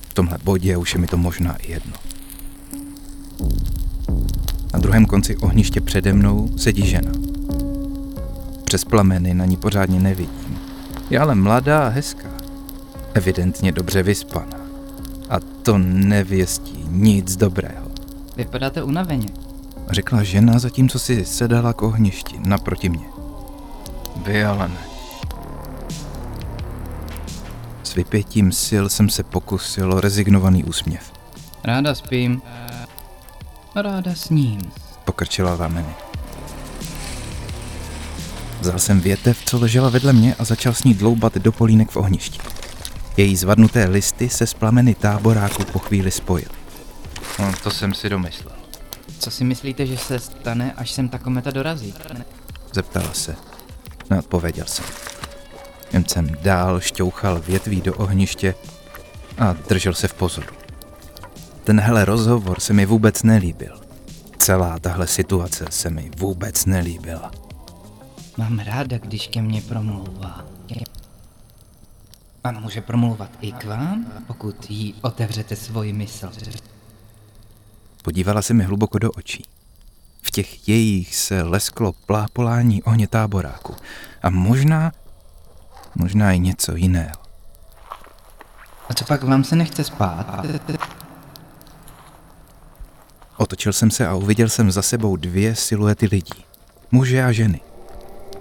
V 0.09 0.13
tomhle 0.13 0.37
bodě 0.43 0.77
už 0.77 0.93
je 0.93 0.99
mi 0.99 1.07
to 1.07 1.17
možná 1.17 1.55
i 1.55 1.71
jedno. 1.71 1.93
Na 4.73 4.79
druhém 4.79 5.05
konci 5.05 5.37
ohniště 5.37 5.81
přede 5.81 6.13
mnou 6.13 6.57
sedí 6.57 6.87
žena. 6.87 7.32
Přes 8.73 8.85
plameny 8.85 9.33
na 9.33 9.45
ní 9.45 9.57
pořádně 9.57 9.99
nevidím. 9.99 10.59
Je 11.09 11.19
ale 11.19 11.35
mladá 11.35 11.85
a 11.85 11.89
hezká. 11.89 12.29
Evidentně 13.13 13.71
dobře 13.71 14.03
vyspaná. 14.03 14.57
A 15.29 15.39
to 15.63 15.77
nevěstí 15.77 16.85
nic 16.89 17.35
dobrého. 17.35 17.87
Vypadáte 18.35 18.83
unaveně. 18.83 19.27
Řekla 19.89 20.23
žena, 20.23 20.59
zatímco 20.59 20.99
si 20.99 21.25
sedala 21.25 21.73
k 21.73 21.81
ohništi 21.81 22.39
naproti 22.39 22.89
mě. 22.89 23.05
Vy 24.25 24.45
ale 24.45 24.67
ne. 24.67 24.85
S 27.83 27.95
vypětím 27.95 28.51
sil 28.65 28.85
jsem 28.89 29.09
se 29.09 29.23
pokusil 29.23 29.93
o 29.93 30.01
rezignovaný 30.01 30.63
úsměv. 30.63 31.11
Ráda 31.63 31.95
spím. 31.95 32.41
Ráda 33.75 34.15
sním. 34.15 34.61
Pokrčila 35.05 35.57
rameny. 35.57 35.95
Vzal 38.63 38.79
jsem 38.79 39.01
větev, 39.01 39.45
co 39.45 39.59
ležela 39.59 39.89
vedle 39.89 40.13
mě 40.13 40.35
a 40.35 40.43
začal 40.43 40.73
s 40.73 40.83
ní 40.83 40.93
dloubat 40.93 41.35
do 41.37 41.51
polínek 41.51 41.91
v 41.91 41.97
ohništi. 41.97 42.39
Její 43.17 43.35
zvadnuté 43.35 43.85
listy 43.85 44.29
se 44.29 44.47
s 44.47 44.53
plameny 44.53 44.95
táboráku 44.95 45.63
po 45.63 45.79
chvíli 45.79 46.11
spojily. 46.11 46.49
No, 47.39 47.51
to 47.63 47.71
jsem 47.71 47.93
si 47.93 48.09
domyslel. 48.09 48.55
Co 49.19 49.31
si 49.31 49.43
myslíte, 49.43 49.85
že 49.85 49.97
se 49.97 50.19
stane, 50.19 50.73
až 50.77 50.91
sem 50.91 51.09
ta 51.09 51.17
kometa 51.17 51.51
dorazí? 51.51 51.93
Zeptala 52.73 53.13
se. 53.13 53.35
Neodpověděl 54.09 54.65
jsem. 54.67 54.85
Jen 55.93 56.05
jsem 56.07 56.37
dál 56.41 56.79
šťouchal 56.79 57.39
větví 57.39 57.81
do 57.81 57.95
ohniště 57.95 58.55
a 59.37 59.53
držel 59.69 59.93
se 59.93 60.07
v 60.07 60.13
pozoru. 60.13 60.55
Tenhle 61.63 62.05
rozhovor 62.05 62.59
se 62.59 62.73
mi 62.73 62.85
vůbec 62.85 63.23
nelíbil. 63.23 63.79
Celá 64.37 64.79
tahle 64.79 65.07
situace 65.07 65.65
se 65.69 65.89
mi 65.89 66.11
vůbec 66.17 66.65
nelíbila. 66.65 67.42
Mám 68.37 68.59
ráda, 68.59 68.97
když 68.97 69.27
ke 69.27 69.41
mně 69.41 69.61
promlouvá. 69.61 70.45
A 72.43 72.51
může 72.51 72.81
promlouvat 72.81 73.29
i 73.41 73.51
k 73.51 73.63
vám, 73.63 74.05
pokud 74.27 74.69
jí 74.69 74.95
otevřete 75.01 75.55
svoji 75.55 75.93
mysl. 75.93 76.31
Podívala 78.01 78.41
se 78.41 78.53
mi 78.53 78.63
hluboko 78.63 78.99
do 78.99 79.11
očí. 79.11 79.45
V 80.21 80.31
těch 80.31 80.69
jejich 80.69 81.15
se 81.15 81.41
lesklo 81.43 81.93
plápolání 81.93 82.83
ohně 82.83 83.07
táboráku. 83.07 83.75
A 84.23 84.29
možná, 84.29 84.91
možná 85.95 86.31
i 86.31 86.39
něco 86.39 86.75
jiného. 86.75 87.23
A 88.89 88.93
co 88.93 89.05
pak 89.05 89.23
vám 89.23 89.43
se 89.43 89.55
nechce 89.55 89.83
spát? 89.83 90.45
Otočil 93.37 93.73
jsem 93.73 93.91
se 93.91 94.07
a 94.07 94.15
uviděl 94.15 94.49
jsem 94.49 94.71
za 94.71 94.81
sebou 94.81 95.15
dvě 95.15 95.55
siluety 95.55 96.05
lidí. 96.05 96.45
Muže 96.91 97.23
a 97.23 97.31
ženy. 97.31 97.61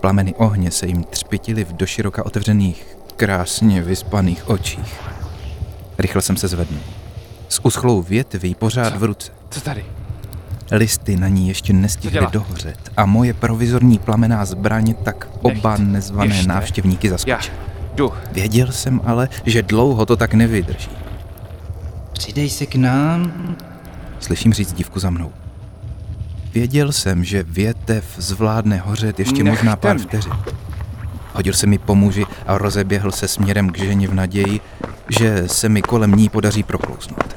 Plameny 0.02 0.34
ohně 0.34 0.70
se 0.70 0.86
jim 0.86 1.04
třpitily 1.04 1.64
v 1.64 1.72
doširoka 1.72 2.26
otevřených, 2.26 2.96
krásně 3.16 3.82
vyspaných 3.82 4.48
očích. 4.48 5.00
Rychle 5.98 6.22
jsem 6.22 6.36
se 6.36 6.48
zvednul. 6.48 6.80
S 7.48 7.64
uschlou 7.64 8.02
větví 8.02 8.54
pořád 8.54 8.96
v 8.96 9.02
ruce. 9.04 9.32
Co 9.50 9.60
tady? 9.60 9.84
Listy 10.70 11.16
na 11.16 11.28
ní 11.28 11.48
ještě 11.48 11.72
nestihly 11.72 12.26
dohořet 12.32 12.92
a 12.96 13.06
moje 13.06 13.34
provizorní 13.34 13.98
plamená 13.98 14.44
zbraně 14.44 14.94
tak 14.94 15.28
oba 15.42 15.70
Nechť 15.70 15.82
nezvané 15.92 16.34
ještě. 16.34 16.48
návštěvníky 16.48 17.10
jdu. 17.94 18.12
Věděl 18.32 18.72
jsem 18.72 19.00
ale, 19.04 19.28
že 19.46 19.62
dlouho 19.62 20.06
to 20.06 20.16
tak 20.16 20.34
nevydrží. 20.34 20.90
Přidej 22.12 22.50
se 22.50 22.66
k 22.66 22.74
nám. 22.74 23.32
Slyším 24.20 24.52
říct 24.52 24.72
dívku 24.72 25.00
za 25.00 25.10
mnou. 25.10 25.32
Věděl 26.54 26.92
jsem, 26.92 27.24
že 27.24 27.42
větev 27.42 28.04
zvládne 28.16 28.76
hořet 28.76 29.18
ještě 29.18 29.44
možná 29.44 29.76
pár 29.76 29.98
vteřin. 29.98 30.32
Hodil 31.32 31.52
se 31.52 31.66
mi 31.66 31.78
po 31.78 31.94
muži 31.94 32.26
a 32.46 32.58
rozeběhl 32.58 33.12
se 33.12 33.28
směrem 33.28 33.70
k 33.70 33.78
ženě 33.78 34.08
v 34.08 34.14
naději, 34.14 34.60
že 35.08 35.44
se 35.46 35.68
mi 35.68 35.82
kolem 35.82 36.12
ní 36.12 36.28
podaří 36.28 36.62
proklouznout. 36.62 37.36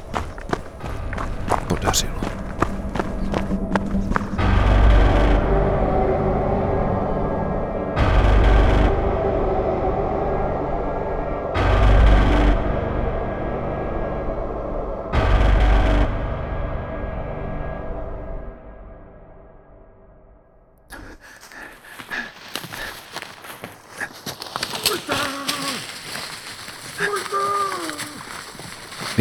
Podařilo. 1.67 2.24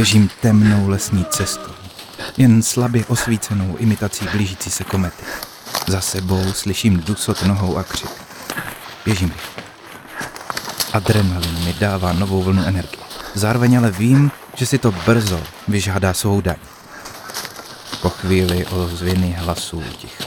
Běžím 0.04 0.30
temnou 0.40 0.88
lesní 0.88 1.24
cestou, 1.30 1.72
jen 2.36 2.62
slabě 2.62 3.04
osvícenou 3.04 3.76
imitací 3.76 4.26
blížící 4.32 4.70
se 4.70 4.84
komety. 4.84 5.24
Za 5.86 6.00
sebou 6.00 6.52
slyším 6.52 7.00
dusot 7.00 7.42
nohou 7.42 7.76
a 7.76 7.82
křik. 7.82 8.10
Běžím 9.04 9.28
rychle. 9.28 9.62
Adrenalin 10.92 11.64
mi 11.64 11.72
dává 11.72 12.12
novou 12.12 12.42
vlnu 12.42 12.62
energie. 12.62 13.04
Zároveň 13.34 13.78
ale 13.78 13.90
vím, 13.90 14.30
že 14.54 14.66
si 14.66 14.78
to 14.78 14.92
brzo 14.92 15.42
vyžádá 15.68 16.14
svou 16.14 16.40
daň. 16.40 16.56
Po 18.02 18.08
chvíli 18.08 18.66
ozvěny 18.66 19.36
hlasů 19.38 19.78
utichly. 19.78 20.23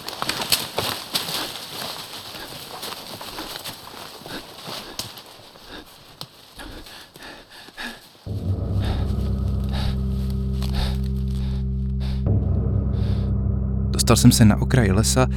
Dostal 14.08 14.22
jsem 14.22 14.32
se 14.32 14.46
na 14.46 14.62
okraj 14.62 14.92
lesa 14.92 15.28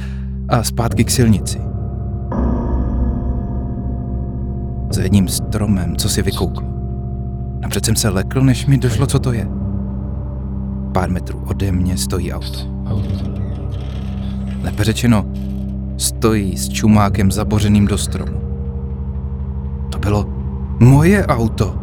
a 0.49 0.63
zpátky 0.63 1.03
k 1.03 1.11
silnici. 1.11 1.61
Za 4.89 5.01
jedním 5.01 5.27
stromem, 5.27 5.95
co 5.95 6.09
si 6.09 6.21
vykoukl. 6.21 6.63
Napřed 7.59 7.85
jsem 7.85 7.95
se 7.95 8.09
lekl, 8.09 8.41
než 8.41 8.65
mi 8.65 8.77
došlo, 8.77 9.07
co 9.07 9.19
to 9.19 9.33
je. 9.33 9.47
Pár 10.93 11.09
metrů 11.09 11.43
ode 11.47 11.71
mě 11.71 11.97
stojí 11.97 12.33
auto. 12.33 12.59
Lépe 14.63 14.83
řečeno, 14.83 15.25
stojí 15.97 16.57
s 16.57 16.69
čumákem 16.69 17.31
zabořeným 17.31 17.87
do 17.87 17.97
stromu. 17.97 18.41
To 19.89 19.99
bylo 19.99 20.25
moje 20.79 21.25
auto. 21.25 21.75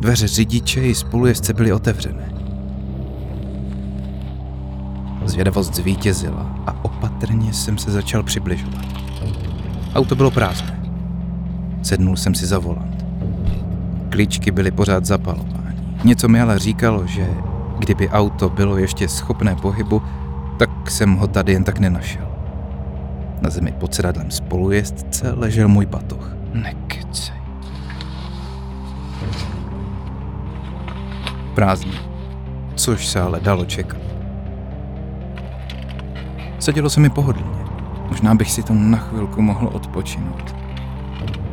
Dveře 0.00 0.28
řidiče 0.28 0.80
i 0.80 0.94
spolujezdce 0.94 1.54
byly 1.54 1.72
otevřené. 1.72 2.41
Zvědavost 5.32 5.74
zvítězila 5.74 6.46
a 6.66 6.84
opatrně 6.84 7.52
jsem 7.52 7.78
se 7.78 7.90
začal 7.90 8.22
přibližovat. 8.22 8.84
Auto 9.94 10.16
bylo 10.16 10.30
prázdné. 10.30 10.80
Sednul 11.82 12.16
jsem 12.16 12.34
si 12.34 12.46
za 12.46 12.58
volant. 12.58 13.04
Klíčky 14.08 14.50
byly 14.50 14.70
pořád 14.70 15.04
zapalovány. 15.04 15.76
Něco 16.04 16.28
mi 16.28 16.40
ale 16.40 16.58
říkalo, 16.58 17.06
že 17.06 17.26
kdyby 17.78 18.08
auto 18.08 18.48
bylo 18.48 18.76
ještě 18.76 19.08
schopné 19.08 19.56
pohybu, 19.56 20.02
tak 20.58 20.90
jsem 20.90 21.14
ho 21.16 21.26
tady 21.26 21.52
jen 21.52 21.64
tak 21.64 21.78
nenašel. 21.78 22.28
Na 23.40 23.50
zemi 23.50 23.72
pod 23.80 23.94
sedadlem 23.94 24.30
spolujezdce 24.30 25.32
ležel 25.32 25.68
můj 25.68 25.86
batoh. 25.86 26.34
Nekecej. 26.52 27.36
Prázdný. 31.54 31.98
Což 32.74 33.06
se 33.06 33.20
ale 33.20 33.40
dalo 33.40 33.64
čekat. 33.64 34.12
Sedělo 36.62 36.90
se 36.90 37.00
mi 37.00 37.10
pohodlně. 37.10 37.64
Možná 38.08 38.34
bych 38.34 38.50
si 38.50 38.62
to 38.62 38.74
na 38.74 38.98
chvilku 38.98 39.42
mohl 39.42 39.70
odpočinout. 39.72 40.54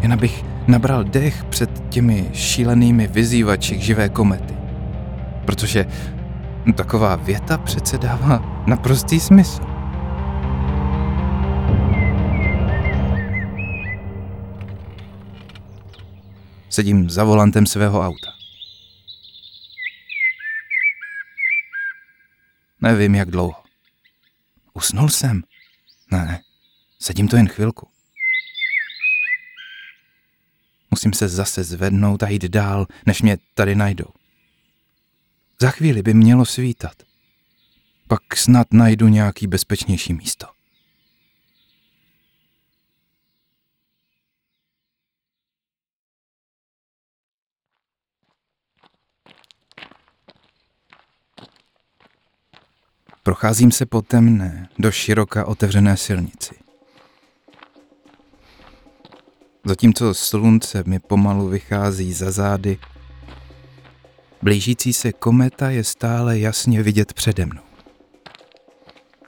Jen 0.02 0.13
abych 0.13 0.45
nabral 0.67 1.04
dech 1.04 1.43
před 1.43 1.89
těmi 1.89 2.30
šílenými 2.34 3.08
vyzývači 3.08 3.80
živé 3.80 4.10
komety. 4.10 4.54
Protože 5.45 5.86
taková 6.76 7.15
věta 7.15 7.58
přece 7.58 7.98
dává 7.98 8.63
naprostý 8.67 9.19
smysl. 9.19 9.62
Sedím 16.69 17.10
za 17.10 17.24
volantem 17.24 17.65
svého 17.65 18.02
auta. 18.02 18.32
Nevím, 22.82 23.15
jak 23.15 23.32
dlouho. 23.32 23.68
Usnul 24.79 25.09
jsem? 25.09 25.43
Ne, 26.11 26.41
sedím 26.99 27.27
to 27.27 27.35
jen 27.35 27.47
chvilku. 27.47 27.87
Musím 30.91 31.13
se 31.13 31.27
zase 31.27 31.63
zvednout 31.63 32.23
a 32.23 32.29
jít 32.29 32.43
dál, 32.43 32.87
než 33.05 33.21
mě 33.21 33.37
tady 33.53 33.75
najdou. 33.75 34.09
Za 35.61 35.71
chvíli 35.71 36.01
by 36.01 36.13
mělo 36.13 36.45
svítat. 36.45 37.03
Pak 38.07 38.37
snad 38.37 38.73
najdu 38.73 39.07
nějaký 39.07 39.47
bezpečnější 39.47 40.13
místo. 40.13 40.47
Procházím 53.29 53.71
se 53.71 53.85
po 53.85 54.01
temné, 54.01 54.69
do 54.79 54.91
široka 54.91 55.45
otevřené 55.45 55.97
silnici. 55.97 56.55
Zatímco 59.65 60.13
slunce 60.13 60.83
mi 60.85 60.99
pomalu 60.99 61.47
vychází 61.47 62.13
za 62.13 62.31
zády, 62.31 62.77
Blížící 64.41 64.93
se 64.93 65.13
kometa 65.13 65.69
je 65.69 65.83
stále 65.83 66.39
jasně 66.39 66.83
vidět 66.83 67.13
přede 67.13 67.45
mnou. 67.45 67.61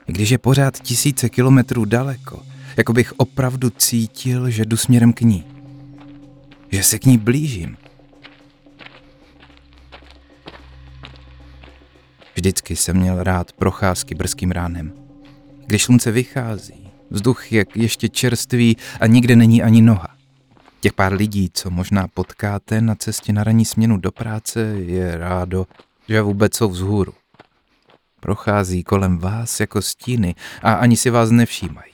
I 0.08 0.14
když 0.14 0.30
je 0.30 0.38
pořád 0.38 0.80
tisíce 0.80 1.30
kilometrů 1.30 1.86
daleko, 1.86 2.44
jako 2.78 2.94
bych 2.94 3.14
opravdu 3.18 3.70
cítil, 3.70 4.50
že 4.50 4.66
jdu 4.66 4.78
směrem 4.78 5.14
k 5.14 5.22
ní. 5.22 5.46
Že 6.72 6.84
se 6.84 7.00
k 7.00 7.06
ní 7.06 7.18
blížím. 7.18 7.78
Vždycky 12.36 12.76
jsem 12.76 12.98
měl 12.98 13.24
rád 13.24 13.52
procházky 13.54 14.16
brzkým 14.16 14.52
ránem. 14.52 14.94
Když 15.66 15.84
slunce 15.84 16.12
vychází, 16.12 16.92
vzduch 17.10 17.52
je 17.52 17.66
ještě 17.76 18.10
čerstvý 18.10 18.78
a 19.00 19.08
nikde 19.08 19.36
není 19.36 19.64
ani 19.64 19.82
noha. 19.82 20.16
Těch 20.80 20.94
pár 20.94 21.14
lidí, 21.14 21.50
co 21.54 21.70
možná 21.70 22.08
potkáte 22.08 22.82
na 22.82 22.96
cestě 22.96 23.34
na 23.34 23.44
ranní 23.44 23.66
směnu 23.66 23.98
do 23.98 24.12
práce, 24.12 24.60
je 24.78 25.18
rádo, 25.18 25.68
že 26.10 26.22
vůbec 26.22 26.56
jsou 26.56 26.70
vzhůru. 26.70 27.14
Prochází 28.20 28.84
kolem 28.84 29.18
vás 29.18 29.60
jako 29.60 29.82
stíny 29.82 30.36
a 30.62 30.74
ani 30.74 30.98
si 30.98 31.10
vás 31.10 31.32
nevšímají. 31.32 31.92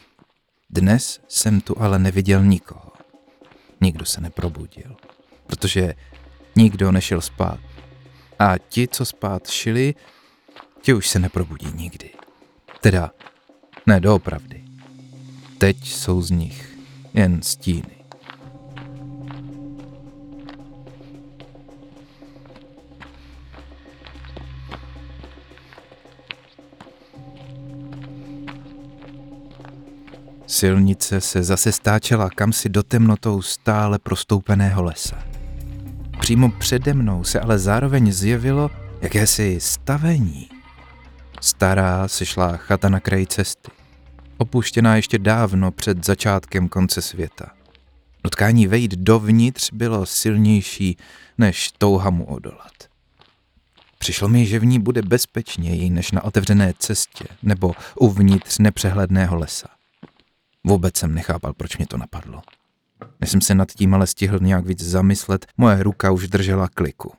Dnes 0.70 1.20
jsem 1.28 1.62
tu 1.62 1.82
ale 1.82 2.00
neviděl 2.00 2.44
nikoho. 2.44 2.92
Nikdo 3.82 4.06
se 4.06 4.22
neprobudil, 4.22 4.96
protože 5.48 5.94
nikdo 6.56 6.92
nešel 6.92 7.22
spát. 7.22 7.60
A 8.40 8.58
ti, 8.58 8.88
co 8.88 9.06
spát 9.06 9.48
šili, 9.48 9.96
ti 10.88 10.94
už 10.94 11.10
se 11.10 11.20
neprobudí 11.20 11.68
nikdy. 11.76 12.10
Teda, 12.82 13.12
ne 13.88 14.00
doopravdy. 14.00 14.64
Teď 15.58 15.88
jsou 15.88 16.22
z 16.22 16.32
nich 16.32 16.78
jen 17.14 17.42
stíny. 17.42 18.06
Silnice 30.48 31.22
se 31.22 31.44
zase 31.44 31.72
stáčela 31.72 32.30
kamsi 32.30 32.70
do 32.70 32.84
temnotou 32.84 33.42
stále 33.42 34.00
prostoupeného 34.00 34.84
lesa. 34.84 35.24
Přímo 36.20 36.52
přede 36.52 36.94
mnou 36.94 37.24
se 37.24 37.40
ale 37.40 37.60
zároveň 37.60 38.12
zjevilo 38.12 38.72
jakési 39.02 39.58
stavení. 39.62 40.57
Stará 41.42 42.08
sešlá 42.08 42.58
chata 42.58 42.90
na 42.90 43.00
kraji 43.00 43.28
cesty. 43.28 43.72
Opuštěná 44.38 44.96
ještě 44.96 45.20
dávno 45.20 45.72
před 45.72 46.06
začátkem 46.06 46.70
konce 46.70 47.02
světa. 47.02 47.52
Dotkání 48.24 48.68
vejít 48.68 48.92
dovnitř 48.92 49.72
bylo 49.74 50.06
silnější 50.06 50.98
než 51.38 51.72
touha 51.78 52.10
mu 52.10 52.26
odolat. 52.26 52.72
Přišlo 53.98 54.30
mi, 54.30 54.46
že 54.46 54.60
v 54.60 54.66
ní 54.66 54.80
bude 54.80 55.02
bezpečněji 55.02 55.90
než 55.90 56.12
na 56.12 56.24
otevřené 56.24 56.74
cestě 56.80 57.26
nebo 57.44 57.74
uvnitř 57.96 58.58
nepřehledného 58.58 59.36
lesa. 59.36 59.68
Vůbec 60.64 60.98
jsem 60.98 61.16
nechápal, 61.16 61.54
proč 61.54 61.78
mě 61.78 61.88
to 61.88 61.98
napadlo. 61.98 62.42
Než 63.22 63.32
jsem 63.32 63.42
se 63.42 63.56
nad 63.56 63.72
tím 63.72 63.94
ale 63.94 64.08
stihl 64.08 64.40
nějak 64.42 64.66
víc 64.66 64.84
zamyslet, 64.84 65.46
moje 65.58 65.84
ruka 65.84 66.12
už 66.12 66.28
držela 66.28 66.68
kliku. 66.68 67.14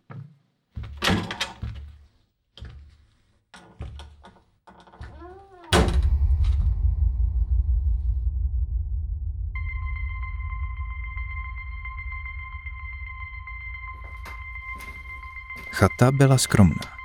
Chata 15.79 16.13
byla 16.13 16.39
skromná. 16.39 16.97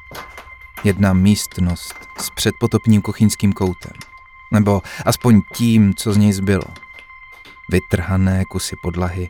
Jedna 0.83 1.13
místnost 1.13 2.09
s 2.17 2.29
předpotopním 2.29 3.01
kuchyňským 3.01 3.53
koutem. 3.53 3.91
Nebo 4.51 4.81
aspoň 5.05 5.41
tím, 5.53 5.93
co 5.95 6.13
z 6.13 6.17
něj 6.17 6.33
zbylo. 6.33 6.63
Vytrhané 7.69 8.45
kusy 8.45 8.75
podlahy, 8.81 9.29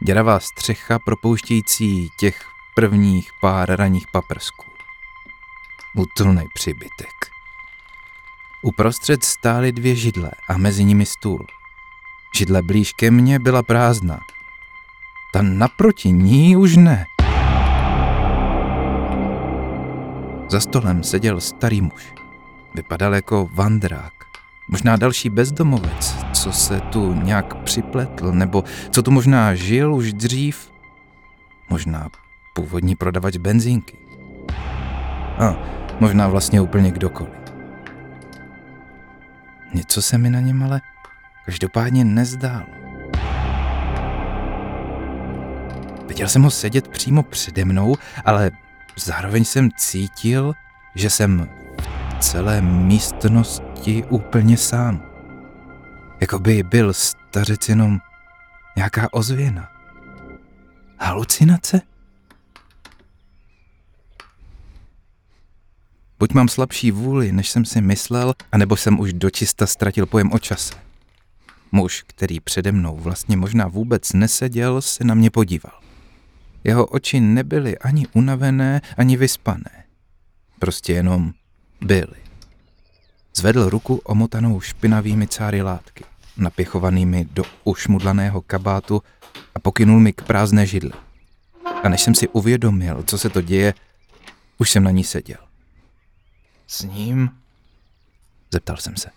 děravá 0.00 0.40
střecha 0.40 0.98
propouštějící 0.98 2.10
těch 2.16 2.44
prvních 2.74 3.30
pár 3.40 3.76
raných 3.76 4.06
paprsků. 4.12 4.66
Útulný 5.94 6.44
přibytek. 6.54 7.30
Uprostřed 8.62 9.24
stály 9.24 9.72
dvě 9.72 9.96
židle 9.96 10.30
a 10.48 10.56
mezi 10.58 10.84
nimi 10.84 11.06
stůl. 11.06 11.46
Židle 12.36 12.62
blíž 12.62 12.92
ke 12.92 13.10
mně 13.10 13.38
byla 13.38 13.62
prázdná. 13.62 14.20
Ta 15.32 15.42
naproti 15.42 16.10
ní 16.10 16.56
už 16.56 16.76
ne. 16.76 17.06
Za 20.52 20.60
stolem 20.60 21.02
seděl 21.02 21.40
starý 21.40 21.80
muž. 21.80 22.14
Vypadal 22.74 23.14
jako 23.14 23.48
vandrák. 23.52 24.12
Možná 24.68 24.96
další 24.96 25.30
bezdomovec, 25.30 26.16
co 26.32 26.52
se 26.52 26.80
tu 26.80 27.14
nějak 27.14 27.54
připletl, 27.54 28.32
nebo 28.32 28.64
co 28.90 29.02
tu 29.02 29.10
možná 29.10 29.54
žil 29.54 29.94
už 29.94 30.12
dřív. 30.12 30.72
Možná 31.70 32.08
původní 32.54 32.96
prodavač 32.96 33.36
benzínky. 33.36 33.96
A 35.38 35.56
možná 36.00 36.28
vlastně 36.28 36.60
úplně 36.60 36.90
kdokoliv. 36.90 37.34
Něco 39.74 40.02
se 40.02 40.18
mi 40.18 40.30
na 40.30 40.40
něm 40.40 40.62
ale 40.62 40.80
každopádně 41.44 42.04
nezdálo. 42.04 42.66
Viděl 46.06 46.28
jsem 46.28 46.42
ho 46.42 46.50
sedět 46.50 46.88
přímo 46.88 47.22
přede 47.22 47.64
mnou, 47.64 47.96
ale 48.24 48.50
zároveň 48.96 49.44
jsem 49.44 49.70
cítil, 49.76 50.52
že 50.94 51.10
jsem 51.10 51.48
v 52.18 52.18
celé 52.20 52.62
místnosti 52.62 54.04
úplně 54.04 54.56
sám. 54.56 55.02
Jako 56.20 56.38
by 56.38 56.62
byl 56.62 56.92
stařec 56.92 57.68
jenom 57.68 57.98
nějaká 58.76 59.08
ozvěna. 59.12 59.68
Halucinace? 60.98 61.80
Buď 66.18 66.32
mám 66.32 66.48
slabší 66.48 66.90
vůli, 66.90 67.32
než 67.32 67.50
jsem 67.50 67.64
si 67.64 67.80
myslel, 67.80 68.34
anebo 68.52 68.76
jsem 68.76 69.00
už 69.00 69.12
dočista 69.12 69.66
ztratil 69.66 70.06
pojem 70.06 70.32
o 70.32 70.38
čase. 70.38 70.74
Muž, 71.72 72.04
který 72.06 72.40
přede 72.40 72.72
mnou 72.72 72.96
vlastně 72.96 73.36
možná 73.36 73.68
vůbec 73.68 74.12
neseděl, 74.12 74.82
se 74.82 75.04
na 75.04 75.14
mě 75.14 75.30
podíval. 75.30 75.80
Jeho 76.64 76.86
oči 76.86 77.20
nebyly 77.20 77.78
ani 77.78 78.06
unavené, 78.12 78.80
ani 78.96 79.16
vyspané. 79.16 79.84
Prostě 80.58 80.92
jenom 80.92 81.32
byly. 81.80 82.22
Zvedl 83.36 83.70
ruku 83.70 84.00
omotanou 84.04 84.60
špinavými 84.60 85.28
cáry 85.28 85.62
látky, 85.62 86.04
napěchovanými 86.36 87.24
do 87.32 87.42
ušmudlaného 87.64 88.42
kabátu 88.42 89.02
a 89.54 89.58
pokynul 89.58 90.00
mi 90.00 90.12
k 90.12 90.22
prázdné 90.22 90.66
židli. 90.66 90.92
A 91.82 91.88
než 91.88 92.00
jsem 92.00 92.14
si 92.14 92.28
uvědomil, 92.28 93.02
co 93.02 93.18
se 93.18 93.28
to 93.28 93.40
děje, 93.40 93.74
už 94.58 94.70
jsem 94.70 94.84
na 94.84 94.90
ní 94.90 95.04
seděl. 95.04 95.38
S 96.66 96.82
ním? 96.82 97.30
Zeptal 98.50 98.76
jsem 98.76 98.96
se. 98.96 99.10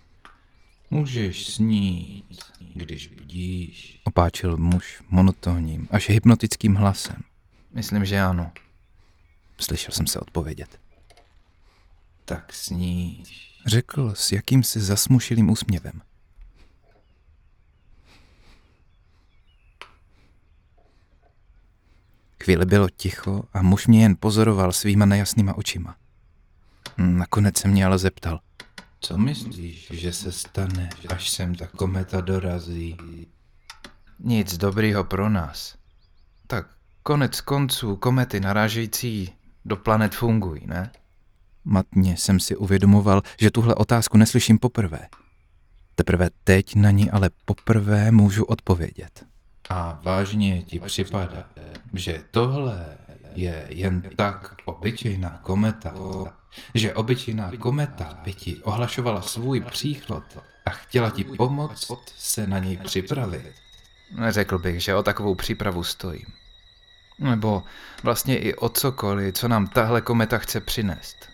Můžeš 0.91 1.47
snít, 1.47 2.41
když 2.73 3.09
vidíš. 3.09 4.01
Opáčil 4.03 4.57
muž 4.57 5.03
monotónním, 5.09 5.87
až 5.91 6.09
hypnotickým 6.09 6.75
hlasem. 6.75 7.15
Myslím, 7.75 8.05
že 8.05 8.21
ano. 8.21 8.51
Slyšel 9.59 9.91
jsem 9.91 10.07
se 10.07 10.19
odpovědět. 10.19 10.79
Tak 12.25 12.53
sníš. 12.53 13.61
Řekl 13.65 14.13
s 14.15 14.31
jakýmsi 14.31 14.79
zasmušilým 14.79 15.49
úsměvem. 15.49 16.01
Chvíli 22.43 22.65
bylo 22.65 22.89
ticho 22.89 23.43
a 23.53 23.61
muž 23.61 23.87
mě 23.87 24.03
jen 24.03 24.15
pozoroval 24.19 24.71
svýma 24.71 25.05
nejasnýma 25.05 25.53
očima. 25.57 25.95
Nakonec 26.97 27.57
se 27.57 27.67
mě 27.67 27.85
ale 27.85 27.97
zeptal. 27.97 28.39
Co 28.99 29.17
myslíš, 29.17 29.87
že 29.91 30.13
se 30.13 30.31
stane, 30.31 30.89
až 31.09 31.29
sem 31.29 31.55
ta 31.55 31.67
kometa 31.67 32.21
dorazí? 32.21 32.97
Nic 34.19 34.57
dobrýho 34.57 35.03
pro 35.03 35.29
nás. 35.29 35.77
Konec 37.07 37.41
konců 37.41 37.95
komety 37.95 38.39
narážející 38.39 39.33
do 39.65 39.75
planet 39.77 40.15
fungují, 40.15 40.61
ne? 40.65 40.91
Matně 41.65 42.17
jsem 42.17 42.39
si 42.39 42.55
uvědomoval, 42.55 43.21
že 43.39 43.51
tuhle 43.51 43.75
otázku 43.75 44.17
neslyším 44.17 44.59
poprvé. 44.59 44.99
Teprve 45.95 46.29
teď 46.43 46.75
na 46.75 46.91
ní 46.91 47.11
ale 47.11 47.29
poprvé 47.45 48.11
můžu 48.11 48.43
odpovědět. 48.43 49.25
A 49.69 49.99
vážně 50.03 50.61
ti 50.61 50.79
připadá, 50.79 51.49
že 51.93 52.23
tohle 52.31 52.97
je 53.35 53.65
jen 53.69 54.03
tak 54.15 54.55
obyčejná 54.65 55.39
kometa, 55.43 55.93
že 56.73 56.93
obyčejná 56.93 57.51
kometa 57.59 58.19
by 58.23 58.33
ti 58.33 58.55
ohlašovala 58.63 59.21
svůj 59.21 59.61
příchod 59.61 60.23
a 60.65 60.69
chtěla 60.69 61.09
ti 61.09 61.23
pomoct 61.23 61.91
se 62.17 62.47
na 62.47 62.59
něj 62.59 62.77
připravit. 62.77 63.53
Neřekl 64.19 64.59
bych, 64.59 64.83
že 64.83 64.95
o 64.95 65.03
takovou 65.03 65.35
přípravu 65.35 65.83
stojím. 65.83 66.44
Nebo 67.19 67.63
vlastně 68.03 68.37
i 68.37 68.53
o 68.53 68.69
cokoliv, 68.69 69.33
co 69.33 69.47
nám 69.47 69.67
tahle 69.67 70.01
kometa 70.01 70.37
chce 70.37 70.59
přinést. 70.59 71.29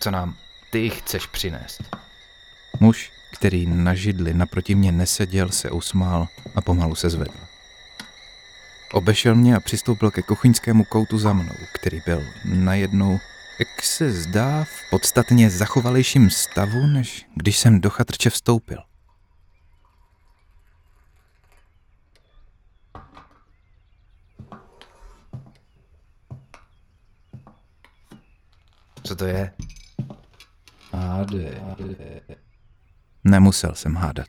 Co 0.00 0.10
nám 0.10 0.34
ty 0.70 0.90
chceš 0.90 1.26
přinést. 1.26 1.96
Muž, 2.80 3.12
který 3.32 3.66
na 3.66 3.94
židli 3.94 4.34
naproti 4.34 4.74
mě 4.74 4.92
neseděl, 4.92 5.48
se 5.48 5.70
usmál 5.70 6.28
a 6.54 6.60
pomalu 6.60 6.94
se 6.94 7.10
zvedl. 7.10 7.34
Obešel 8.92 9.34
mě 9.34 9.56
a 9.56 9.60
přistoupil 9.60 10.10
ke 10.10 10.22
kuchyňskému 10.22 10.84
koutu 10.84 11.18
za 11.18 11.32
mnou, 11.32 11.54
který 11.74 12.00
byl 12.06 12.22
najednou, 12.44 13.20
jak 13.58 13.82
se 13.82 14.12
zdá, 14.12 14.64
v 14.64 14.90
podstatně 14.90 15.50
zachovalejším 15.50 16.30
stavu, 16.30 16.86
než 16.86 17.26
když 17.34 17.58
jsem 17.58 17.80
do 17.80 17.90
chatrče 17.90 18.30
vstoupil. 18.30 18.78
Co 29.12 29.16
to 29.16 29.26
je? 29.26 29.52
Háde. 30.92 31.62
Nemusel 33.24 33.74
jsem 33.74 33.94
hádat. 33.94 34.26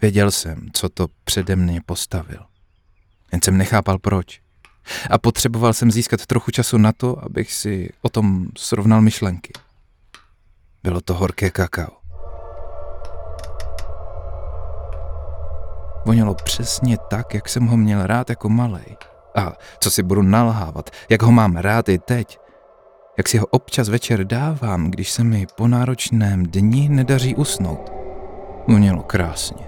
Věděl 0.00 0.30
jsem, 0.30 0.68
co 0.72 0.88
to 0.88 1.06
přede 1.24 1.56
mě 1.56 1.80
postavil. 1.86 2.46
Jen 3.32 3.42
jsem 3.42 3.56
nechápal 3.58 3.98
proč. 3.98 4.40
A 5.10 5.18
potřeboval 5.18 5.72
jsem 5.72 5.90
získat 5.90 6.26
trochu 6.26 6.50
času 6.50 6.78
na 6.78 6.92
to, 6.92 7.24
abych 7.24 7.52
si 7.52 7.92
o 8.02 8.08
tom 8.08 8.46
srovnal 8.58 9.00
myšlenky. 9.00 9.52
Bylo 10.82 11.00
to 11.00 11.14
horké 11.14 11.50
kakao. 11.50 11.96
Vonělo 16.06 16.34
přesně 16.34 16.98
tak, 17.10 17.34
jak 17.34 17.48
jsem 17.48 17.66
ho 17.66 17.76
měl 17.76 18.06
rád 18.06 18.30
jako 18.30 18.48
malej. 18.48 18.96
A 19.34 19.52
co 19.80 19.90
si 19.90 20.02
budu 20.02 20.22
nalhávat, 20.22 20.90
jak 21.08 21.22
ho 21.22 21.32
mám 21.32 21.56
rád 21.56 21.88
i 21.88 21.98
teď. 21.98 22.38
Jak 23.20 23.28
si 23.28 23.38
ho 23.38 23.46
občas 23.46 23.88
večer 23.88 24.24
dávám, 24.24 24.90
když 24.90 25.10
se 25.10 25.24
mi 25.24 25.46
po 25.56 25.68
náročném 25.68 26.46
dni 26.46 26.88
nedaří 26.88 27.34
usnout. 27.34 27.92
Vonělo 28.68 29.02
krásně. 29.02 29.64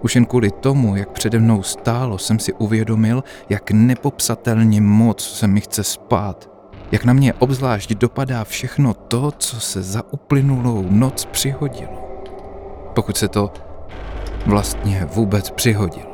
Už 0.00 0.14
jen 0.14 0.24
kvůli 0.24 0.50
tomu, 0.50 0.96
jak 0.96 1.10
přede 1.10 1.38
mnou 1.38 1.62
stálo, 1.62 2.18
jsem 2.18 2.38
si 2.38 2.52
uvědomil, 2.52 3.24
jak 3.48 3.70
nepopsatelně 3.70 4.80
moc 4.80 5.20
se 5.38 5.46
mi 5.46 5.60
chce 5.60 5.84
spát. 5.84 6.50
Jak 6.92 7.04
na 7.04 7.12
mě 7.12 7.34
obzvlášť 7.34 7.92
dopadá 7.92 8.44
všechno 8.44 8.94
to, 8.94 9.30
co 9.30 9.60
se 9.60 9.82
za 9.82 10.02
uplynulou 10.12 10.86
noc 10.90 11.24
přihodilo. 11.24 12.22
Pokud 12.94 13.16
se 13.16 13.28
to 13.28 13.52
vlastně 14.46 15.08
vůbec 15.14 15.50
přihodilo. 15.50 16.12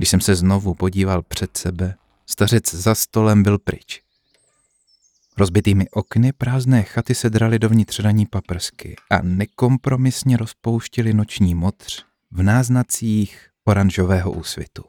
Když 0.00 0.08
jsem 0.10 0.20
se 0.20 0.34
znovu 0.34 0.74
podíval 0.74 1.22
před 1.22 1.56
sebe, 1.56 1.94
stařec 2.26 2.74
za 2.74 2.94
stolem 2.94 3.42
byl 3.42 3.58
pryč. 3.58 4.02
Rozbitými 5.38 5.88
okny 5.90 6.32
prázdné 6.32 6.82
chaty 6.82 7.14
se 7.14 7.30
draly 7.30 7.58
dovnitř 7.58 8.00
raní 8.00 8.26
paprsky 8.26 8.96
a 9.10 9.22
nekompromisně 9.22 10.36
rozpouštili 10.36 11.14
noční 11.14 11.54
modř 11.54 12.04
v 12.30 12.42
náznacích 12.42 13.48
oranžového 13.64 14.32
úsvitu. 14.32 14.84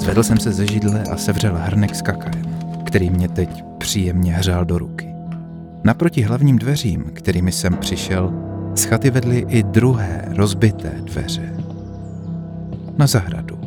Zvedl 0.00 0.22
jsem 0.22 0.40
se 0.40 0.52
ze 0.52 0.66
židle 0.66 1.02
a 1.02 1.16
sevřel 1.16 1.56
hrnek 1.56 1.94
s 1.94 2.02
kakaem, 2.02 2.44
který 2.86 3.10
mě 3.10 3.28
teď 3.28 3.50
příjemně 3.78 4.32
hřál 4.34 4.64
do 4.64 4.78
ruky. 4.78 5.11
Naproti 5.84 6.22
hlavním 6.22 6.58
dveřím, 6.58 7.04
kterými 7.12 7.52
jsem 7.52 7.76
přišel, 7.76 8.32
z 8.74 8.84
chaty 8.84 9.10
vedly 9.10 9.46
i 9.48 9.62
druhé 9.62 10.24
rozbité 10.36 10.92
dveře. 11.04 11.54
Na 12.98 13.06
zahradu. 13.06 13.58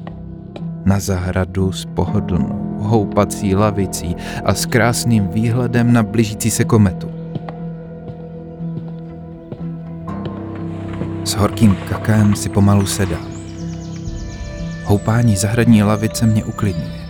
Na 0.86 1.00
zahradu 1.00 1.72
s 1.72 1.86
pohodlnou, 1.86 2.78
houpací 2.80 3.56
lavicí 3.56 4.16
a 4.46 4.54
s 4.54 4.66
krásným 4.66 5.28
výhledem 5.28 5.94
na 5.94 6.04
blížící 6.04 6.52
se 6.52 6.64
kometu. 6.64 7.12
S 11.24 11.36
horkým 11.36 11.78
kakem 11.90 12.36
si 12.36 12.50
pomalu 12.50 12.86
sedám. 12.86 13.28
Houpání 14.84 15.36
zahradní 15.36 15.84
lavice 15.84 16.26
mě 16.26 16.44
uklidňuje. 16.44 17.06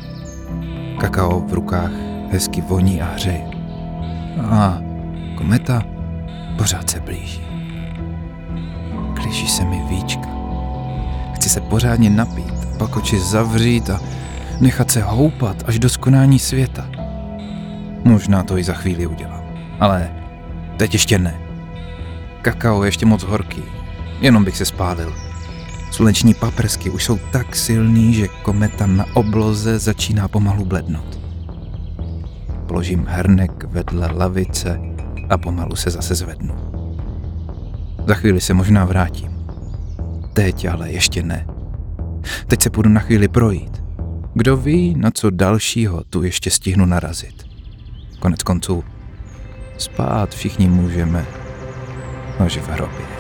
Kakao 0.99 1.39
v 1.39 1.53
rukách 1.53 1.91
hezky 2.31 2.61
voní 2.61 3.01
a 3.01 3.05
hřeje. 3.05 3.45
A 4.41 4.84
kometa 5.45 5.83
pořád 6.57 6.89
se 6.89 6.99
blíží. 6.99 7.41
Klíží 9.13 9.47
se 9.47 9.65
mi 9.65 9.81
víčka. 9.89 10.29
Chci 11.35 11.49
se 11.49 11.61
pořádně 11.61 12.09
napít, 12.09 12.53
pak 12.77 12.95
oči 12.95 13.19
zavřít 13.19 13.89
a 13.89 13.99
nechat 14.59 14.91
se 14.91 15.01
houpat 15.01 15.63
až 15.67 15.79
do 15.79 15.89
skonání 15.89 16.39
světa. 16.39 16.89
Možná 18.03 18.43
to 18.43 18.57
i 18.57 18.63
za 18.63 18.73
chvíli 18.73 19.07
udělám, 19.07 19.43
ale 19.79 20.09
teď 20.77 20.93
ještě 20.93 21.19
ne. 21.19 21.35
Kakao 22.41 22.83
je 22.83 22.87
ještě 22.87 23.05
moc 23.05 23.23
horký, 23.23 23.63
jenom 24.21 24.43
bych 24.43 24.57
se 24.57 24.65
spálil. 24.65 25.13
Sluneční 25.91 26.33
paprsky 26.33 26.89
už 26.89 27.03
jsou 27.03 27.19
tak 27.31 27.55
silný, 27.55 28.13
že 28.13 28.27
kometa 28.27 28.85
na 28.85 29.05
obloze 29.13 29.79
začíná 29.79 30.27
pomalu 30.27 30.65
blednout. 30.65 31.19
Položím 32.67 33.05
hrnek 33.09 33.63
vedle 33.63 34.11
lavice 34.11 34.94
a 35.29 35.37
pomalu 35.37 35.75
se 35.75 35.89
zase 35.89 36.15
zvednu. 36.15 36.55
Za 38.07 38.13
chvíli 38.13 38.41
se 38.41 38.53
možná 38.53 38.85
vrátím. 38.85 39.31
Teď 40.33 40.67
ale 40.67 40.91
ještě 40.91 41.23
ne. 41.23 41.47
Teď 42.47 42.61
se 42.61 42.69
půjdu 42.69 42.89
na 42.89 42.99
chvíli 42.99 43.27
projít. 43.27 43.83
Kdo 44.33 44.57
ví, 44.57 44.95
na 44.97 45.11
co 45.11 45.29
dalšího 45.29 46.03
tu 46.09 46.23
ještě 46.23 46.51
stihnu 46.51 46.85
narazit. 46.85 47.43
Konec 48.19 48.43
konců, 48.43 48.83
spát 49.77 50.35
všichni 50.35 50.67
můžeme, 50.67 51.25
až 52.39 52.57
v 52.57 52.67
hrobě. 52.67 53.14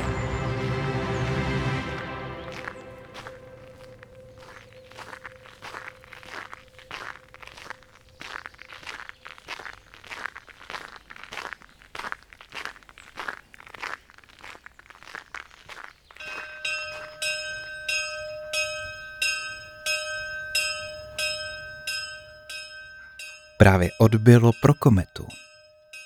Právě 23.57 23.89
odbylo 23.99 24.51
pro 24.61 24.73
kometu. 24.73 25.27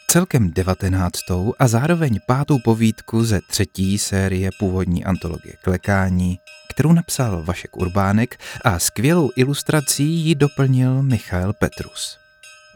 Celkem 0.08 0.52
devatenáctou 0.52 1.54
a 1.60 1.68
zároveň 1.68 2.20
pátou 2.28 2.60
povídku 2.60 3.24
ze 3.24 3.40
třetí 3.50 3.98
série 3.98 4.50
původní 4.60 5.06
antologie 5.06 5.54
Klekání, 5.62 6.40
kterou 6.70 6.94
napsal 6.94 7.44
Vašek 7.44 7.78
Urbánek 7.78 8.40
a 8.66 8.80
skvělou 8.80 9.30
ilustrací 9.36 10.06
ji 10.06 10.36
doplnil 10.36 11.04
Michal 11.04 11.54
Petrus. 11.54 12.18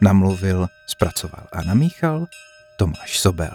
Namluvil, 0.00 0.68
zpracoval 0.86 1.46
a 1.52 1.62
namíchal 1.62 2.26
Tomáš 2.76 3.18
Sobel. 3.18 3.54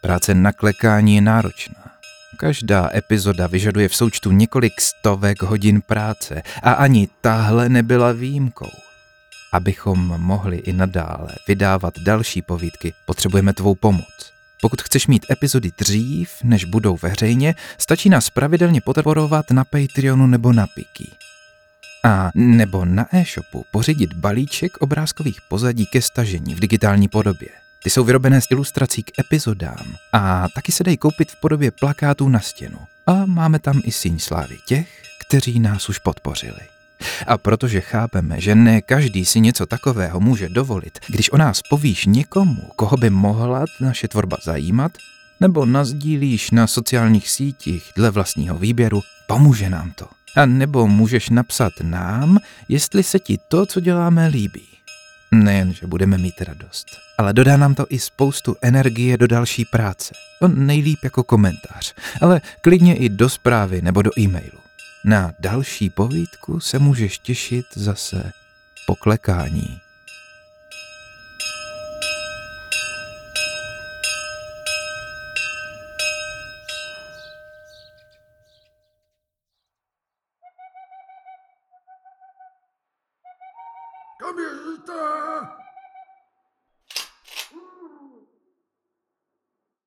Práce 0.00 0.34
na 0.34 0.52
klekání 0.52 1.14
je 1.14 1.20
náročná. 1.20 1.90
Každá 2.36 2.90
epizoda 2.94 3.46
vyžaduje 3.46 3.88
v 3.88 3.96
součtu 3.96 4.32
několik 4.32 4.80
stovek 4.80 5.42
hodin 5.42 5.80
práce 5.80 6.42
a 6.62 6.72
ani 6.72 7.08
tahle 7.20 7.68
nebyla 7.68 8.12
výjimkou. 8.12 8.85
Abychom 9.52 9.98
mohli 10.20 10.56
i 10.56 10.72
nadále 10.72 11.28
vydávat 11.48 11.98
další 11.98 12.42
povídky, 12.42 12.94
potřebujeme 13.06 13.52
tvou 13.52 13.74
pomoc. 13.74 14.32
Pokud 14.60 14.82
chceš 14.82 15.06
mít 15.06 15.26
epizody 15.30 15.70
dřív, 15.78 16.30
než 16.44 16.64
budou 16.64 16.96
veřejně, 17.02 17.54
stačí 17.78 18.08
nás 18.08 18.30
pravidelně 18.30 18.80
podporovat 18.80 19.50
na 19.50 19.64
Patreonu 19.64 20.26
nebo 20.26 20.52
na 20.52 20.66
Piki. 20.66 21.10
A 22.04 22.30
nebo 22.34 22.84
na 22.84 23.06
e-shopu 23.12 23.64
pořídit 23.70 24.12
balíček 24.12 24.76
obrázkových 24.76 25.40
pozadí 25.48 25.86
ke 25.86 26.02
stažení 26.02 26.54
v 26.54 26.60
digitální 26.60 27.08
podobě. 27.08 27.48
Ty 27.82 27.90
jsou 27.90 28.04
vyrobené 28.04 28.40
z 28.40 28.46
ilustrací 28.50 29.02
k 29.02 29.18
epizodám 29.18 29.96
a 30.12 30.48
taky 30.54 30.72
se 30.72 30.84
dají 30.84 30.96
koupit 30.96 31.30
v 31.30 31.40
podobě 31.40 31.70
plakátů 31.70 32.28
na 32.28 32.40
stěnu. 32.40 32.78
A 33.06 33.26
máme 33.26 33.58
tam 33.58 33.80
i 33.84 33.92
síň 33.92 34.18
slávy 34.18 34.58
těch, 34.66 35.02
kteří 35.26 35.60
nás 35.60 35.88
už 35.88 35.98
podpořili. 35.98 36.75
A 37.26 37.38
protože 37.38 37.80
chápeme, 37.80 38.40
že 38.40 38.54
ne 38.54 38.80
každý 38.80 39.24
si 39.24 39.40
něco 39.40 39.66
takového 39.66 40.20
může 40.20 40.48
dovolit, 40.48 40.98
když 41.08 41.32
o 41.32 41.36
nás 41.36 41.60
povíš 41.70 42.06
někomu, 42.06 42.70
koho 42.76 42.96
by 42.96 43.10
mohla 43.10 43.64
naše 43.80 44.08
tvorba 44.08 44.36
zajímat, 44.44 44.92
nebo 45.40 45.66
nazdílíš 45.66 46.50
na 46.50 46.66
sociálních 46.66 47.30
sítích 47.30 47.92
dle 47.96 48.10
vlastního 48.10 48.58
výběru, 48.58 49.00
pomůže 49.26 49.70
nám 49.70 49.90
to. 49.90 50.06
A 50.36 50.46
nebo 50.46 50.86
můžeš 50.86 51.30
napsat 51.30 51.72
nám, 51.82 52.38
jestli 52.68 53.02
se 53.02 53.18
ti 53.18 53.38
to, 53.48 53.66
co 53.66 53.80
děláme, 53.80 54.26
líbí. 54.26 54.62
Nejen, 55.30 55.72
že 55.72 55.86
budeme 55.86 56.18
mít 56.18 56.40
radost, 56.40 56.86
ale 57.18 57.32
dodá 57.32 57.56
nám 57.56 57.74
to 57.74 57.86
i 57.88 57.98
spoustu 57.98 58.56
energie 58.62 59.16
do 59.16 59.26
další 59.26 59.64
práce. 59.64 60.14
On 60.40 60.66
nejlíp 60.66 60.98
jako 61.04 61.24
komentář, 61.24 61.94
ale 62.20 62.40
klidně 62.60 62.96
i 62.96 63.08
do 63.08 63.28
zprávy 63.28 63.82
nebo 63.82 64.02
do 64.02 64.10
e-mailu. 64.18 64.65
Na 65.08 65.32
další 65.38 65.90
povídku 65.90 66.60
se 66.60 66.78
můžeš 66.78 67.18
těšit 67.18 67.66
zase 67.74 68.32
po 68.86 68.94